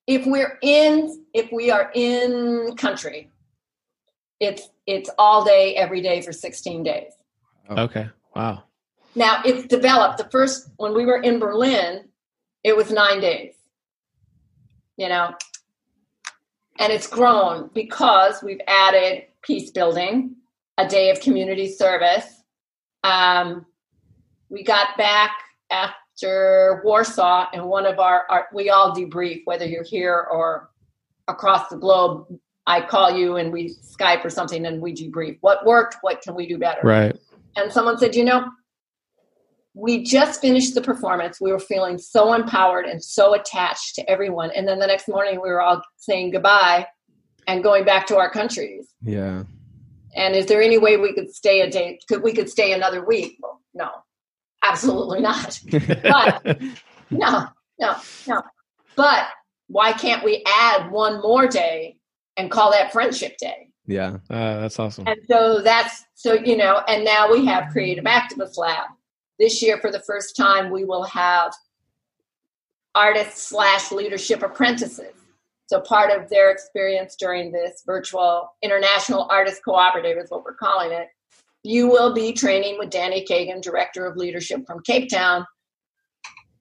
[0.07, 3.29] If we're in, if we are in country,
[4.39, 7.13] it's it's all day, every day for sixteen days.
[7.69, 7.83] Oh.
[7.83, 8.09] Okay.
[8.35, 8.63] Wow.
[9.15, 10.17] Now it's developed.
[10.17, 12.05] The first when we were in Berlin,
[12.63, 13.53] it was nine days.
[14.97, 15.33] You know,
[16.79, 20.35] and it's grown because we've added peace building,
[20.77, 22.43] a day of community service.
[23.03, 23.65] Um,
[24.49, 25.31] we got back
[25.71, 30.69] after Warsaw, and one of our, our we all debrief whether you're here or
[31.27, 32.27] across the globe.
[32.65, 36.33] I call you and we Skype or something, and we debrief what worked, what can
[36.33, 36.81] we do better.
[36.83, 37.15] Right.
[37.55, 38.49] And someone said, you know,
[39.73, 41.41] we just finished the performance.
[41.41, 44.51] We were feeling so empowered and so attached to everyone.
[44.55, 46.87] And then the next morning, we were all saying goodbye
[47.47, 48.87] and going back to our countries.
[49.01, 49.43] Yeah.
[50.15, 51.99] And is there any way we could stay a day?
[52.07, 53.37] Could we could stay another week?
[53.41, 53.89] Well, no,
[54.63, 55.59] absolutely not.
[56.03, 56.61] But
[57.09, 57.47] no,
[57.79, 57.95] no,
[58.27, 58.41] no.
[58.95, 59.27] But
[59.67, 61.97] why can't we add one more day
[62.37, 63.69] and call that Friendship Day?
[63.85, 64.17] Yeah.
[64.29, 65.07] Uh, that's awesome.
[65.07, 68.87] And so that's so you know, and now we have Creative Activist Lab.
[69.39, 71.53] This year, for the first time, we will have
[72.95, 75.13] artists slash leadership apprentices.
[75.67, 80.91] So part of their experience during this virtual international artist cooperative is what we're calling
[80.91, 81.07] it.
[81.63, 85.45] You will be training with Danny Kagan, director of leadership from Cape Town,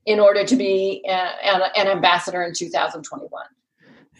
[0.07, 3.31] in order to be uh, an, an ambassador in 2021.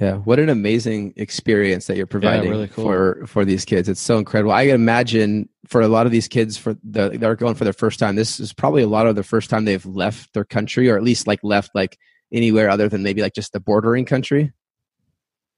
[0.03, 2.83] Yeah, what an amazing experience that you're providing really cool.
[2.83, 3.89] for for these kids.
[3.89, 4.51] It's so incredible.
[4.51, 7.73] I can imagine for a lot of these kids for the they're going for their
[7.73, 8.17] first time.
[8.17, 11.05] This is probably a lot of the first time they've left their country, or at
[11.05, 11.97] least like left like
[12.33, 14.53] anywhere other than maybe like just the bordering country.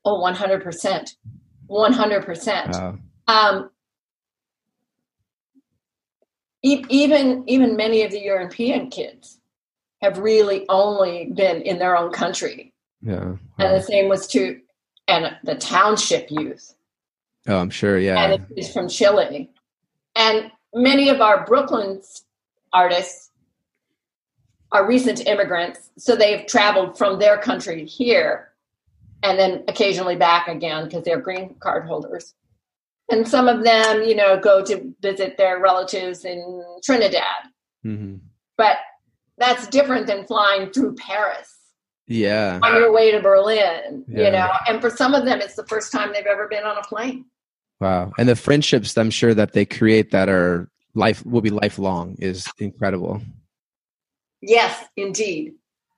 [0.05, 1.15] Oh, 100%.
[1.71, 2.69] 100%.
[2.71, 2.99] Wow.
[3.27, 3.71] um,
[6.63, 9.41] e- even even many of the European kids
[10.03, 12.74] have really only been in their own country,
[13.05, 13.37] Yeah.
[13.59, 14.61] and the same was to
[15.07, 16.75] and the township youth,
[17.47, 17.99] Oh, I'm sure.
[17.99, 18.17] Yeah.
[18.25, 19.51] and is from Chile,
[20.17, 22.01] and many of our Brooklyn
[22.73, 23.31] artists
[24.73, 28.53] are recent immigrants, so they've traveled from their country here,
[29.23, 32.35] and then occasionally back again because they're green card holders.
[33.11, 37.51] And some of them, you know, go to visit their relatives in Trinidad.
[37.83, 38.17] hmm
[38.57, 38.79] But
[39.37, 41.54] that's different than flying through Paris
[42.07, 42.61] Yeah.
[42.62, 44.25] on your way to Berlin, Yeah.
[44.25, 44.51] you know.
[44.69, 47.25] And for some of them, it's the first time they've ever been on a plane.
[47.81, 48.12] Wow.
[48.19, 52.47] And the friendships I'm sure that they create that are life will be lifelong is
[52.59, 53.21] incredible.
[54.40, 55.55] Yes, indeed.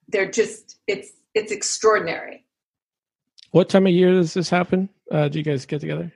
[0.09, 2.45] They're just it's it's extraordinary.
[3.51, 4.89] What time of year does this happen?
[5.11, 6.13] Uh, do you guys get together?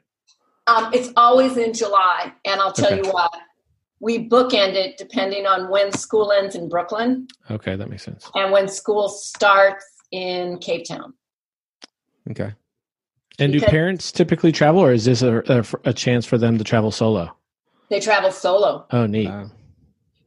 [0.66, 3.03] Um, it's always in July, and I'll tell Okay.
[3.07, 3.33] you what.
[4.00, 8.30] We bookend it depending on when school ends in Brooklyn Okay, that makes sense.
[8.34, 11.12] and when school starts in Cape Town.
[12.30, 12.52] Okay.
[13.38, 16.64] And do parents typically travel, or is this a, a, a chance for them to
[16.64, 17.34] travel solo?
[17.88, 18.86] They travel solo.
[18.90, 19.28] Oh, neat.
[19.28, 19.50] Wow.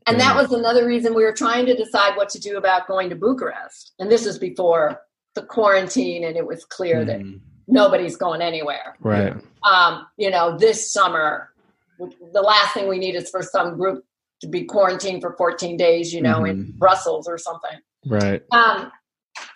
[0.08, 0.34] And Yeah.
[0.34, 3.16] that was another reason we were trying to decide what to do about going to
[3.16, 3.94] Bucharest.
[4.00, 5.02] And this was before
[5.36, 7.40] the quarantine, and it was clear that Mhm.
[7.68, 8.96] nobody's going anywhere.
[9.00, 9.34] right.
[9.64, 11.53] Um, you know, this summer,
[12.00, 14.04] the last thing we need is for some group
[14.42, 16.78] to be quarantined for 14 days, you know, in Mhm.
[16.78, 18.44] Brussels or something, Right.
[18.52, 18.92] um,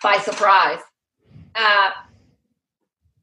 [0.02, 0.80] by surprise.
[1.54, 1.90] Uh,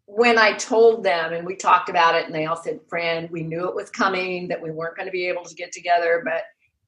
[0.06, 3.42] when I told them and we talked about it, and they all said, "Fran, we
[3.42, 6.44] knew it was coming, that we weren't going to be able to get together, but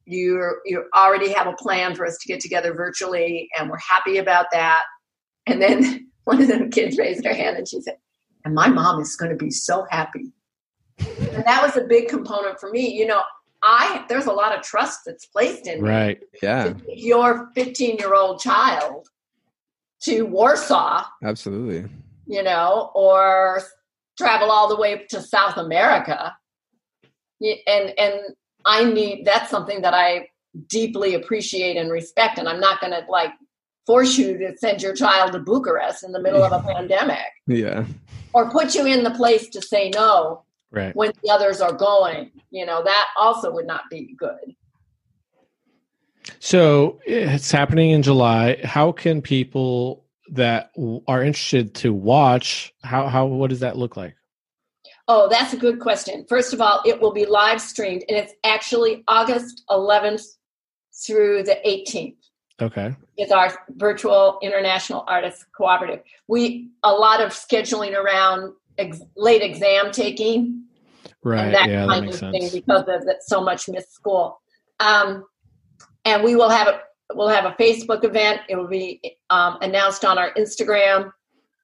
[0.05, 4.17] you you already have a plan for us to get together virtually, and we're happy
[4.19, 4.83] about that."
[5.47, 7.97] And then one of them kids raised her hand and she said,
[8.45, 10.31] "And my mom is going to be so happy."
[10.99, 12.93] And that was a big component for me.
[12.93, 13.21] You know,
[13.63, 16.19] I there's a lot of trust that's placed in me Right.
[16.41, 16.73] Yeah.
[16.87, 19.07] your 15 year old child
[20.03, 21.89] to Warsaw, Absolutely.
[22.27, 23.61] you know, or
[24.17, 26.35] travel all the way to South America.
[27.41, 28.13] And and
[28.65, 30.27] I need that's something that I
[30.67, 32.39] deeply appreciate and respect.
[32.39, 33.31] And I'm not going to like
[33.85, 37.85] force you to send your child to Bucharest in the middle of a pandemic Yeah.
[38.33, 40.95] or put you in the place to say no Right.
[40.95, 42.31] when the others are going.
[42.51, 44.55] You know, that also would not be good.
[46.39, 48.59] So it's happening in July.
[48.63, 50.71] How can people that
[51.07, 52.73] are interested to watch?
[52.83, 54.15] How how what does that look like?
[55.07, 56.25] Oh, that's a good question.
[56.27, 60.25] First of all, it will be live streamed, and it's actually August 11th
[61.05, 62.17] through the 18th.
[62.61, 62.93] Okay.
[63.15, 66.01] It's our virtual international artists cooperative.
[66.27, 70.63] We a lot of scheduling around ex, late exam taking
[71.23, 71.45] Right.
[71.45, 72.53] and that yeah, that kind makes of thing sense.
[72.53, 74.39] because of that so much missed school.
[74.79, 75.25] Um,
[76.05, 76.81] and we will have a
[77.13, 78.41] we'll have a Facebook event.
[78.49, 81.11] It will be um, announced on our Instagram,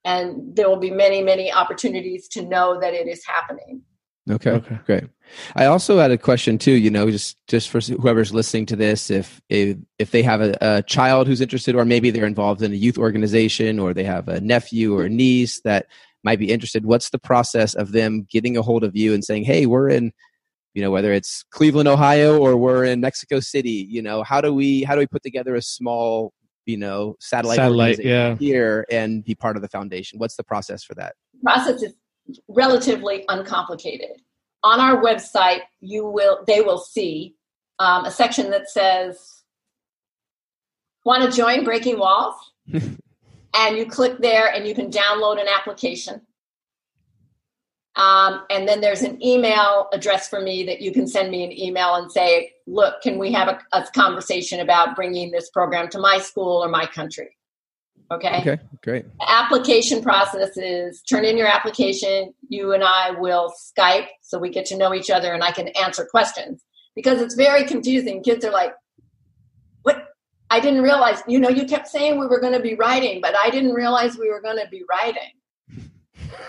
[0.03, 3.83] and there will be many many opportunities to know that it is happening.
[4.29, 4.51] Okay.
[4.51, 4.79] Okay.
[4.85, 5.03] Great.
[5.55, 6.71] I also had a question too.
[6.71, 10.57] You know, just just for whoever's listening to this, if if, if they have a,
[10.61, 14.29] a child who's interested, or maybe they're involved in a youth organization, or they have
[14.29, 15.87] a nephew or a niece that
[16.23, 19.43] might be interested, what's the process of them getting a hold of you and saying,
[19.43, 20.11] "Hey, we're in
[20.73, 24.51] you know whether it's cleveland ohio or we're in mexico city you know how do
[24.51, 26.33] we how do we put together a small
[26.65, 28.35] you know satellite, Satellite, yeah.
[28.37, 31.13] here and be part of the foundation what's the process for that
[31.43, 31.93] process is
[32.47, 34.21] relatively uncomplicated.
[34.63, 37.35] On our website, you will they will see
[37.79, 39.43] um, a section that says
[41.05, 42.35] "Want to join Breaking Walls?"
[43.55, 46.21] and you click there, and you can download an application.
[47.95, 51.51] Um, and then there's an email address for me that you can send me an
[51.51, 55.99] email and say, "Look, can we have a, a conversation about bringing this program to
[55.99, 57.37] my school or my country?"
[58.11, 58.41] Okay?
[58.41, 59.05] Okay great.
[59.27, 62.33] Application process is turn in your application.
[62.49, 65.69] You and i will skype so we get to know each other and i can
[65.69, 66.63] answer questions.
[66.95, 68.21] Because it's very confusing.
[68.21, 68.73] Kids are like
[70.53, 73.35] i didn't realize you know you kept saying we were going to be writing but
[73.43, 75.31] i didn't realize we were going to be writing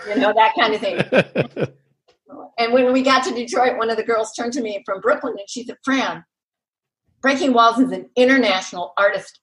[0.07, 0.99] you know that kind of thing
[2.59, 5.35] and when we got to detroit one of the girls turned to me from brooklyn
[5.37, 6.23] and she said fran
[7.21, 9.39] breaking walls is an international artist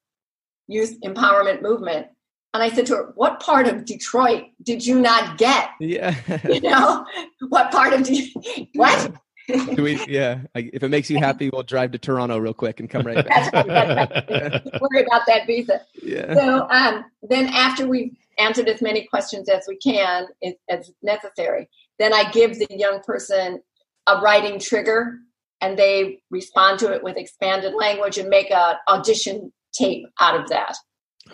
[0.72, 2.06] youth empowerment movement.
[2.54, 5.70] And I said to her, What part of Detroit did you not get?
[5.80, 7.04] yeah You know,
[7.48, 8.32] what part of De-
[8.74, 9.12] what?
[9.48, 12.80] Do we, yeah I, if it makes you happy we'll drive to toronto real quick
[12.80, 14.64] and come right back That's right, that's right.
[14.64, 15.80] Don't worry about that visa.
[16.02, 20.90] yeah So um, then, after we've answered as many questions as we can, as- as
[21.02, 21.68] necessary,
[21.98, 23.60] then I give the young person
[24.06, 25.18] a writing trigger,
[25.60, 30.48] and they respond to it with expanded language and make a audition tape out of
[30.48, 30.74] that.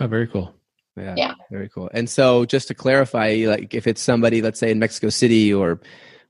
[0.00, 0.54] oh, very cool.
[0.96, 1.34] Yeah, Yeah.
[1.50, 1.88] very cool.
[1.94, 5.80] And so, just to clarify, like if it's somebody, let's say in Mexico City or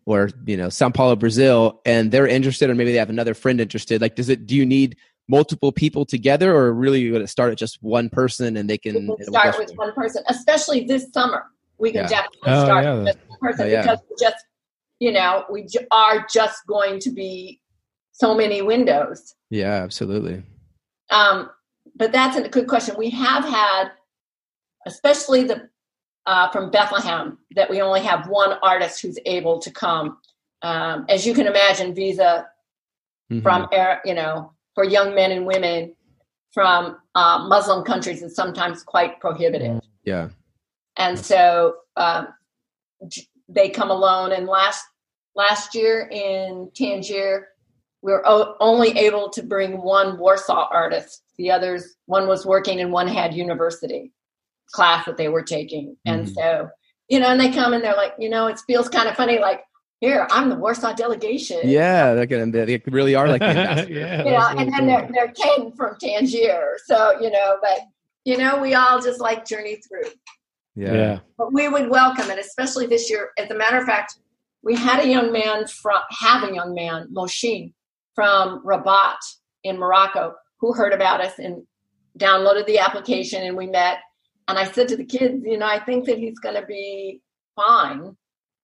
[0.08, 3.60] or you know Sao Paulo, Brazil, and they're interested, or maybe they have another friend
[3.60, 4.46] interested, like does it?
[4.46, 4.96] Do you need
[5.28, 8.78] multiple people together, or really you going to start at just one person and they
[8.78, 11.44] can can start with from one person, especially this summer.
[11.76, 12.08] We can Yeah.
[12.08, 13.02] definitely Oh, start yeah.
[13.02, 13.82] with one person Oh, yeah.
[13.82, 14.44] because we just,
[14.98, 17.60] you know, we ju- are just going to be
[18.12, 19.34] so many windows.
[19.50, 20.42] Yeah, absolutely.
[21.10, 21.50] Um,
[21.94, 22.96] but that's a good question.
[22.98, 23.90] We have had,
[24.86, 25.68] especially the
[26.28, 30.18] uh, from Bethlehem, that we only have one artist who's able to come.
[30.60, 32.46] Um, as you can imagine, visa
[33.32, 33.42] Mhm.
[33.42, 33.68] from
[34.04, 35.94] you know for young men and women
[36.52, 39.80] from uh, Muslim countries is sometimes quite prohibitive.
[40.04, 40.28] yeah,
[40.96, 42.28] and so um,
[43.48, 44.32] they come alone.
[44.32, 44.84] And last
[45.34, 47.48] last year in Tangier,
[48.02, 51.22] we were o- only able to bring one Warsaw artist.
[51.38, 54.12] The others, one was working and one had university
[54.72, 55.96] class that they were taking.
[56.04, 56.34] And Mhm.
[56.34, 56.68] so,
[57.08, 59.38] you know, and they come and they're like, you know, it feels kind of funny,
[59.38, 59.62] like.
[60.00, 61.58] Here, I'm the Warsaw delegation.
[61.64, 62.14] yeah.
[62.14, 63.84] They're gonna, they really are like yeah.
[63.84, 64.86] You know, that's and then cool.
[64.86, 66.76] they're, they're Ken from Tangier.
[66.86, 67.80] So, you know, but,
[68.24, 70.08] you know, we all just like journey through
[70.76, 70.92] yeah.
[70.94, 71.18] yeah.
[71.36, 73.30] but we would welcome it, especially this year.
[73.36, 74.14] As a matter of fact,
[74.62, 77.72] we had a young man from have a young man, Moshin,
[78.14, 79.16] from Rabat
[79.64, 81.64] in Morocco, who heard about us and
[82.16, 83.98] downloaded the application, and we met.
[84.48, 87.20] And I said to the kids, you know, I think that he's going to be
[87.54, 88.16] fine.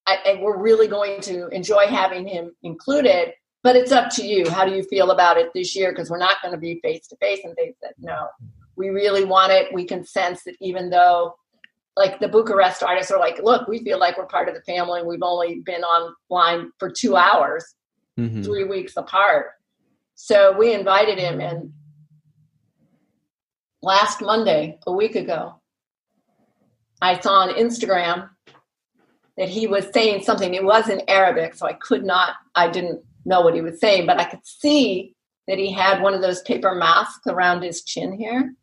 [0.07, 3.35] I, and we're really going to enjoy having him included.
[3.62, 4.51] But it's up to you.
[4.51, 5.93] How do you feel about it this year?
[5.93, 7.41] Because we're not going to be face to face.
[7.45, 8.28] And they said, no,
[8.76, 9.72] we really want it.
[9.72, 11.37] We can sense that even though
[11.97, 15.03] like the Bucharest artists are like, look, we feel like we're part of the family.
[15.03, 17.64] We've only been online for two hours,
[18.18, 18.45] Mhm.
[18.45, 19.53] three weeks apart.
[20.16, 21.72] So we invited him, and
[23.82, 25.61] last Monday, a week ago,
[27.01, 28.29] I saw on Instagram
[29.37, 30.55] that he was saying something.
[30.55, 34.07] It was in Arabic, so I could not, I didn't know what he was saying,
[34.07, 35.15] but I could see
[35.49, 38.55] that he had one of those paper masks around his chin here.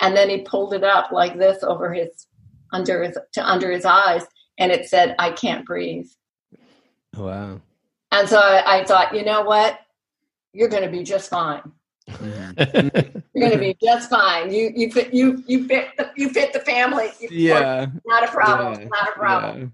[0.00, 2.26] And then he pulled it up like this over his
[2.72, 4.24] under his to under his eyes,
[4.58, 6.08] and it said, "I can't breathe."
[7.16, 7.60] Wow.
[8.10, 9.78] And so I, I thought, you know what?
[10.52, 11.72] You're going to be just fine.
[12.06, 12.90] You're
[13.40, 14.52] going to be just fine.
[14.52, 17.08] You you fit you you fit the, you fit the family.
[17.20, 17.86] You- yeah.
[18.06, 18.80] not a problem.
[18.80, 18.88] Yeah.
[18.88, 19.60] Not a problem.
[19.60, 19.66] Yeah.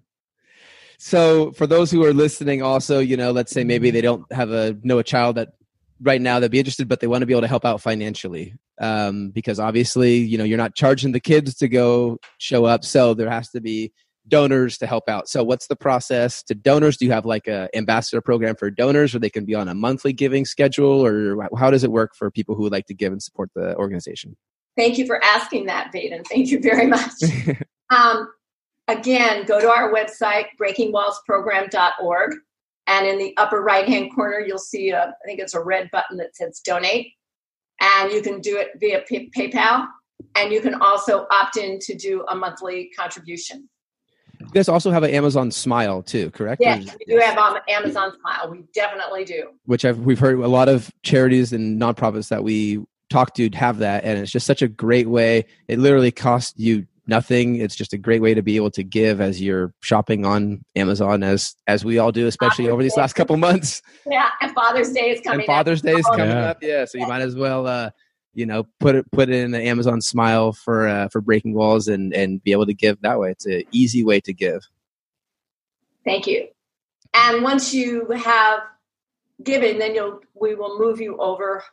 [0.99, 4.51] So for those who are listening, also, you know, let's say maybe they don't have
[4.51, 5.55] a know a child that
[6.03, 8.55] right now they'd be interested, but they want to be able to help out financially.
[8.79, 13.15] Um, because obviously, you know, you're not charging the kids to go show up, so
[13.15, 13.93] there has to be
[14.31, 15.29] donors to help out.
[15.29, 16.97] So what's the process to donors?
[16.97, 19.75] Do you have like a ambassador program for donors, or they can be on a
[19.75, 23.13] monthly giving schedule, or how does it work for people who would like to give
[23.13, 24.37] and support the organization?
[24.77, 26.25] Thank you for asking that, Baden.
[26.25, 27.13] Thank you very much.
[27.91, 28.29] Um,
[28.89, 32.35] again, go to our website, breakingwallsprogram.org.
[32.87, 35.91] And in the upper right hand corner, you'll see, a, I think it's a red
[35.91, 37.13] button that says donate.
[37.81, 39.87] And you can do it via Pay- PayPal.
[40.37, 43.69] And you can also opt in to do a monthly contribution.
[44.51, 46.61] You guys also have an Amazon Smile too, correct?
[46.61, 48.51] Yes, we do have um, Amazon Smile.
[48.51, 49.51] We definitely do.
[49.67, 53.79] Which I've, we've heard a lot of charities and nonprofits that we talk to have
[53.79, 55.47] that, and it's just such a great way.
[55.69, 57.57] It literally costs you nothing.
[57.57, 61.23] It's just a great way to be able to give as you're shopping on Amazon,
[61.23, 63.01] as as we all do, especially Father's over these Day.
[63.03, 63.83] last couple months.
[64.05, 65.41] Yeah, and Father's Day is coming.
[65.41, 65.41] Up.
[65.43, 66.51] And Father's Day is Oh, coming yeah.
[66.51, 66.59] up.
[66.61, 67.91] Yeah, so you might as well, uh,
[68.35, 71.89] you know, put it put it in the Amazon Smile for uh, for breaking walls
[71.89, 73.31] and and be able to give that way.
[73.33, 74.67] It's an easy way to give.
[76.05, 76.49] Thank you.
[77.15, 78.61] And once you have
[79.43, 81.65] given, then you'll we will move you over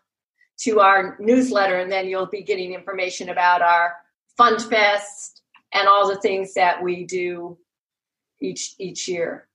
[0.62, 3.93] to our newsletter, and then you'll be getting information about our
[4.36, 5.41] Fund Fest
[5.74, 7.58] and all the things that we do
[8.41, 9.47] each each year.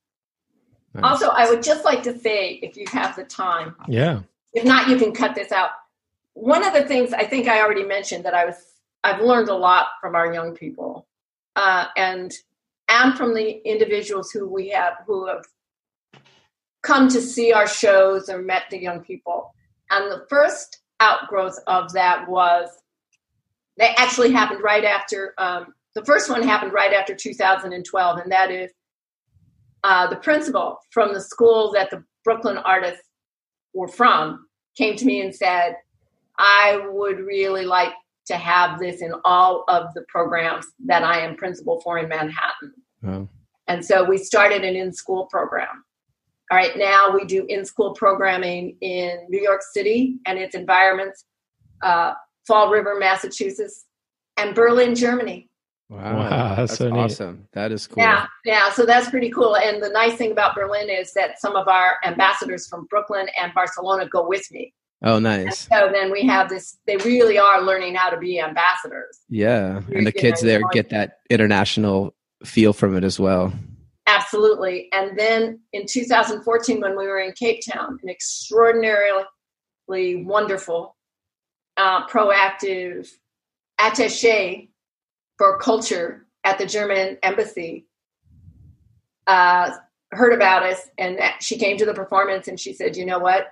[0.93, 1.03] Nice.
[1.03, 4.21] Also, I would just like to say, if you have the time, Yeah.
[4.53, 5.71] if not, you can cut this out.
[6.33, 8.55] One of the things I think I already mentioned that I was
[9.03, 11.07] I've learned a lot from our young people,
[11.55, 12.33] uh, and
[12.89, 15.45] and from the individuals who we have who have
[16.81, 19.53] come to see our shows or met the young people.
[19.89, 22.69] And the first outgrowth of that was
[23.77, 28.51] they actually happened right after um, the first one happened right after 2012, and that
[28.51, 28.71] is
[29.83, 33.03] uh, the principal from the school that the Brooklyn artists
[33.73, 35.75] were from came to me and said,
[36.37, 37.93] I would really like
[38.27, 42.73] to have this in all of the programs that I am principal for in Manhattan.
[43.01, 43.29] Wow.
[43.67, 45.83] And so we started an in school program.
[46.51, 51.25] All right, now we do in school programming in New York City and its environments,
[51.81, 52.13] uh,
[52.45, 53.85] Fall River, Massachusetts,
[54.37, 55.49] and Berlin, Germany.
[55.89, 56.99] Wow, Wow, that's so neat.
[56.99, 57.47] awesome.
[57.53, 58.03] That is cool.
[58.03, 58.71] Yeah, yeah.
[58.71, 59.55] So that's pretty cool.
[59.55, 63.53] And the nice thing about Berlin is that some of our ambassadors from Brooklyn and
[63.53, 64.73] Barcelona go with me.
[65.03, 65.67] Oh, And nice.
[65.67, 66.77] so then we have this.
[66.87, 69.19] They really are learning how to be ambassadors.
[69.29, 73.53] Yeah, and the kids know, there get that international feel from it as well.
[74.07, 74.89] Absolutely.
[74.93, 79.25] And then in 2014, when we were in Cape Town, an extraordinarily
[79.89, 80.95] wonderful,
[81.77, 83.09] uh, proactive
[83.79, 84.69] attache
[85.37, 87.87] for culture at the German embassy
[89.27, 89.71] uh,
[90.11, 93.47] heard about us, and she came to the performance and she said, "You know what?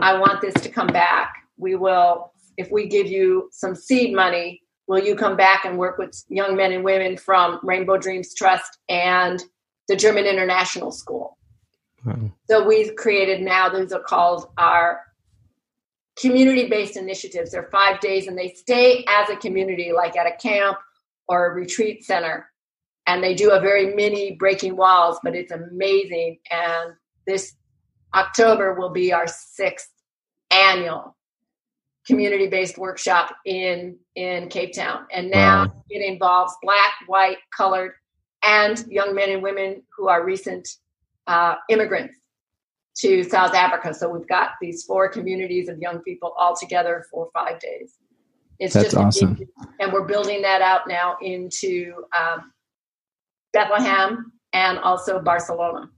[0.00, 1.34] I want this to come back.
[1.56, 5.96] We will, if we give you some seed money." Will you come back and work
[5.96, 9.42] with young men and women from Rainbow Dreams Trust and
[9.88, 11.38] the German International School?
[12.04, 12.32] Wow.
[12.50, 15.00] So we've created now, those are called our
[16.20, 17.52] community based initiatives.
[17.52, 20.78] They're five days and they stay as a community, like at a camp
[21.28, 22.50] or a retreat center.
[23.06, 26.38] And they do a very mini breaking walls, but it's amazing.
[26.50, 26.94] And
[27.26, 27.54] this
[28.14, 29.90] October will be our sixth
[30.50, 31.16] annual
[32.06, 35.06] community based workshop in in Cape Town.
[35.12, 35.84] And now Wow.
[35.88, 37.92] it involves black, white, colored,
[38.42, 40.68] and young men and women who are recent
[41.26, 42.18] uh, immigrants
[42.98, 43.94] to South Africa.
[43.94, 47.94] So we've got these four communities of young people all together for five days.
[48.58, 49.38] It's That's just awesome.
[49.80, 52.52] and we're building that out now into um,
[53.52, 55.88] Bethlehem and also Barcelona.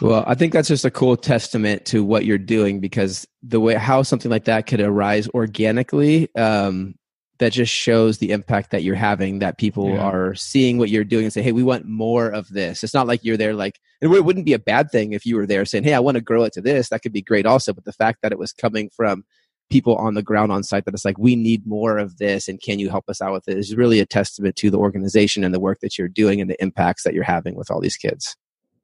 [0.00, 3.74] Well, I think that's just a cool testament to what you're doing because the way
[3.74, 6.94] how something like that could arise organically, um,
[7.38, 9.40] that just shows the impact that you're having.
[9.40, 10.00] That people Yeah.
[10.00, 13.06] are seeing what you're doing and say, "Hey, we want more of this." It's not
[13.06, 15.64] like you're there like and it wouldn't be a bad thing if you were there
[15.64, 17.72] saying, "Hey, I want to grow it to this." That could be great also.
[17.72, 19.24] But the fact that it was coming from
[19.70, 22.62] people on the ground on site that it's like we need more of this and
[22.62, 25.52] can you help us out with it is really a testament to the organization and
[25.54, 28.36] the work that you're doing and the impacts that you're having with all these kids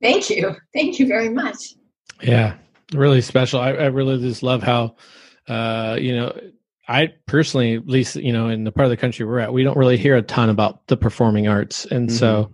[0.02, 0.56] Thank you.
[0.74, 1.56] Thank you very much.
[2.22, 2.56] Yeah,
[2.92, 3.60] really special.
[3.60, 4.96] I, I really just love how,
[5.48, 6.38] uh, you know,
[6.88, 9.62] I personally, at least, you know, in the part of the country we're at, we
[9.62, 11.86] don't really hear a ton about the performing arts.
[11.86, 12.50] And so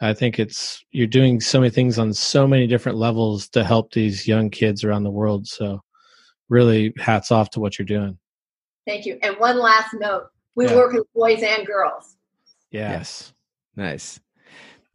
[0.00, 3.92] I think it's, you're doing so many things on so many different levels to help
[3.92, 5.46] these young kids around the world.
[5.46, 5.82] So
[6.48, 8.18] really hats off to what you're doing.
[8.86, 9.18] Thank you.
[9.22, 10.76] And one last note we Yeah.
[10.76, 12.16] work with boys and girls.
[12.70, 13.34] Yes.
[13.76, 14.18] Nice.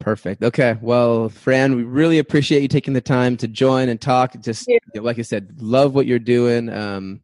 [0.00, 0.42] Perfect.
[0.42, 0.76] Okay.
[0.80, 4.38] Well, Fran, we really appreciate you taking the time to join and talk.
[4.40, 4.78] Just Yeah.
[4.92, 6.68] you know, like I said, love what you're doing.
[6.68, 7.22] Um,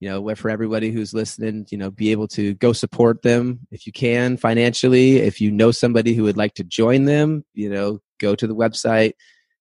[0.00, 3.86] you know, for everybody who's listening, you know, be able to go support them if
[3.86, 5.16] you can financially.
[5.16, 8.54] If you know somebody who would like to join them, you know, go to the
[8.54, 9.12] website,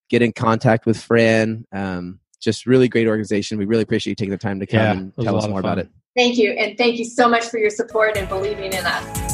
[0.09, 1.65] get in contact with Fran.
[1.71, 3.57] Um, just really great organization.
[3.57, 5.37] We really appreciate you taking the time to come Yeah, and it was a tell
[5.37, 5.89] us more about it.
[6.15, 6.51] Thank you.
[6.51, 9.26] And thank you so much for your support and believing in us.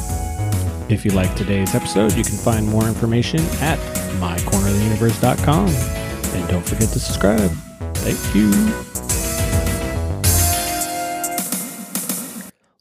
[0.89, 3.79] If you like today's episode, you can find more information at
[4.19, 5.69] mycorneroftheuniverse.com.
[5.69, 7.51] And don't forget to subscribe.
[7.95, 8.51] Thank you.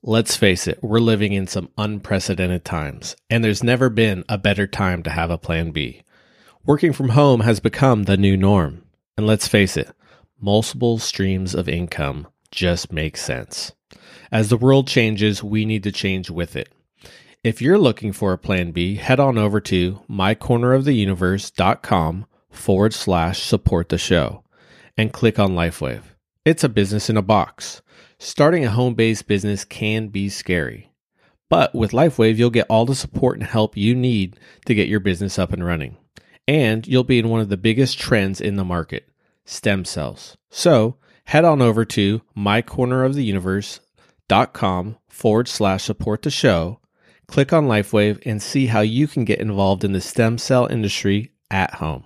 [0.02, 4.66] Let's face it, we're living in some unprecedented times, and there's never been a better
[4.66, 6.02] time to have a plan B.
[6.66, 8.82] Working from home has become the new norm.
[9.16, 9.88] And let's face it,
[10.40, 13.72] multiple streams of income just make sense.
[14.32, 16.68] As the world changes, we need to change with it.
[17.44, 23.88] If you're looking for a plan B, head on over to mycorneroftheuniverse.com forward slash support
[23.88, 24.44] the show
[24.96, 26.04] and click on LifeWave.
[26.44, 27.82] It's a business in a box.
[28.16, 30.92] Starting a home based business can be scary.
[31.50, 35.00] But with LifeWave, you'll get all the support and help you need to get your
[35.00, 35.96] business up and running.
[36.46, 39.08] And you'll be in one of the biggest trends in the market
[39.44, 40.36] stem cells.
[40.48, 46.78] So head on over to mycorneroftheuniverse.com forward slash support the show,
[47.32, 51.32] click on LifeWave, and see how you can get involved in the stem cell industry
[51.50, 52.04] at home.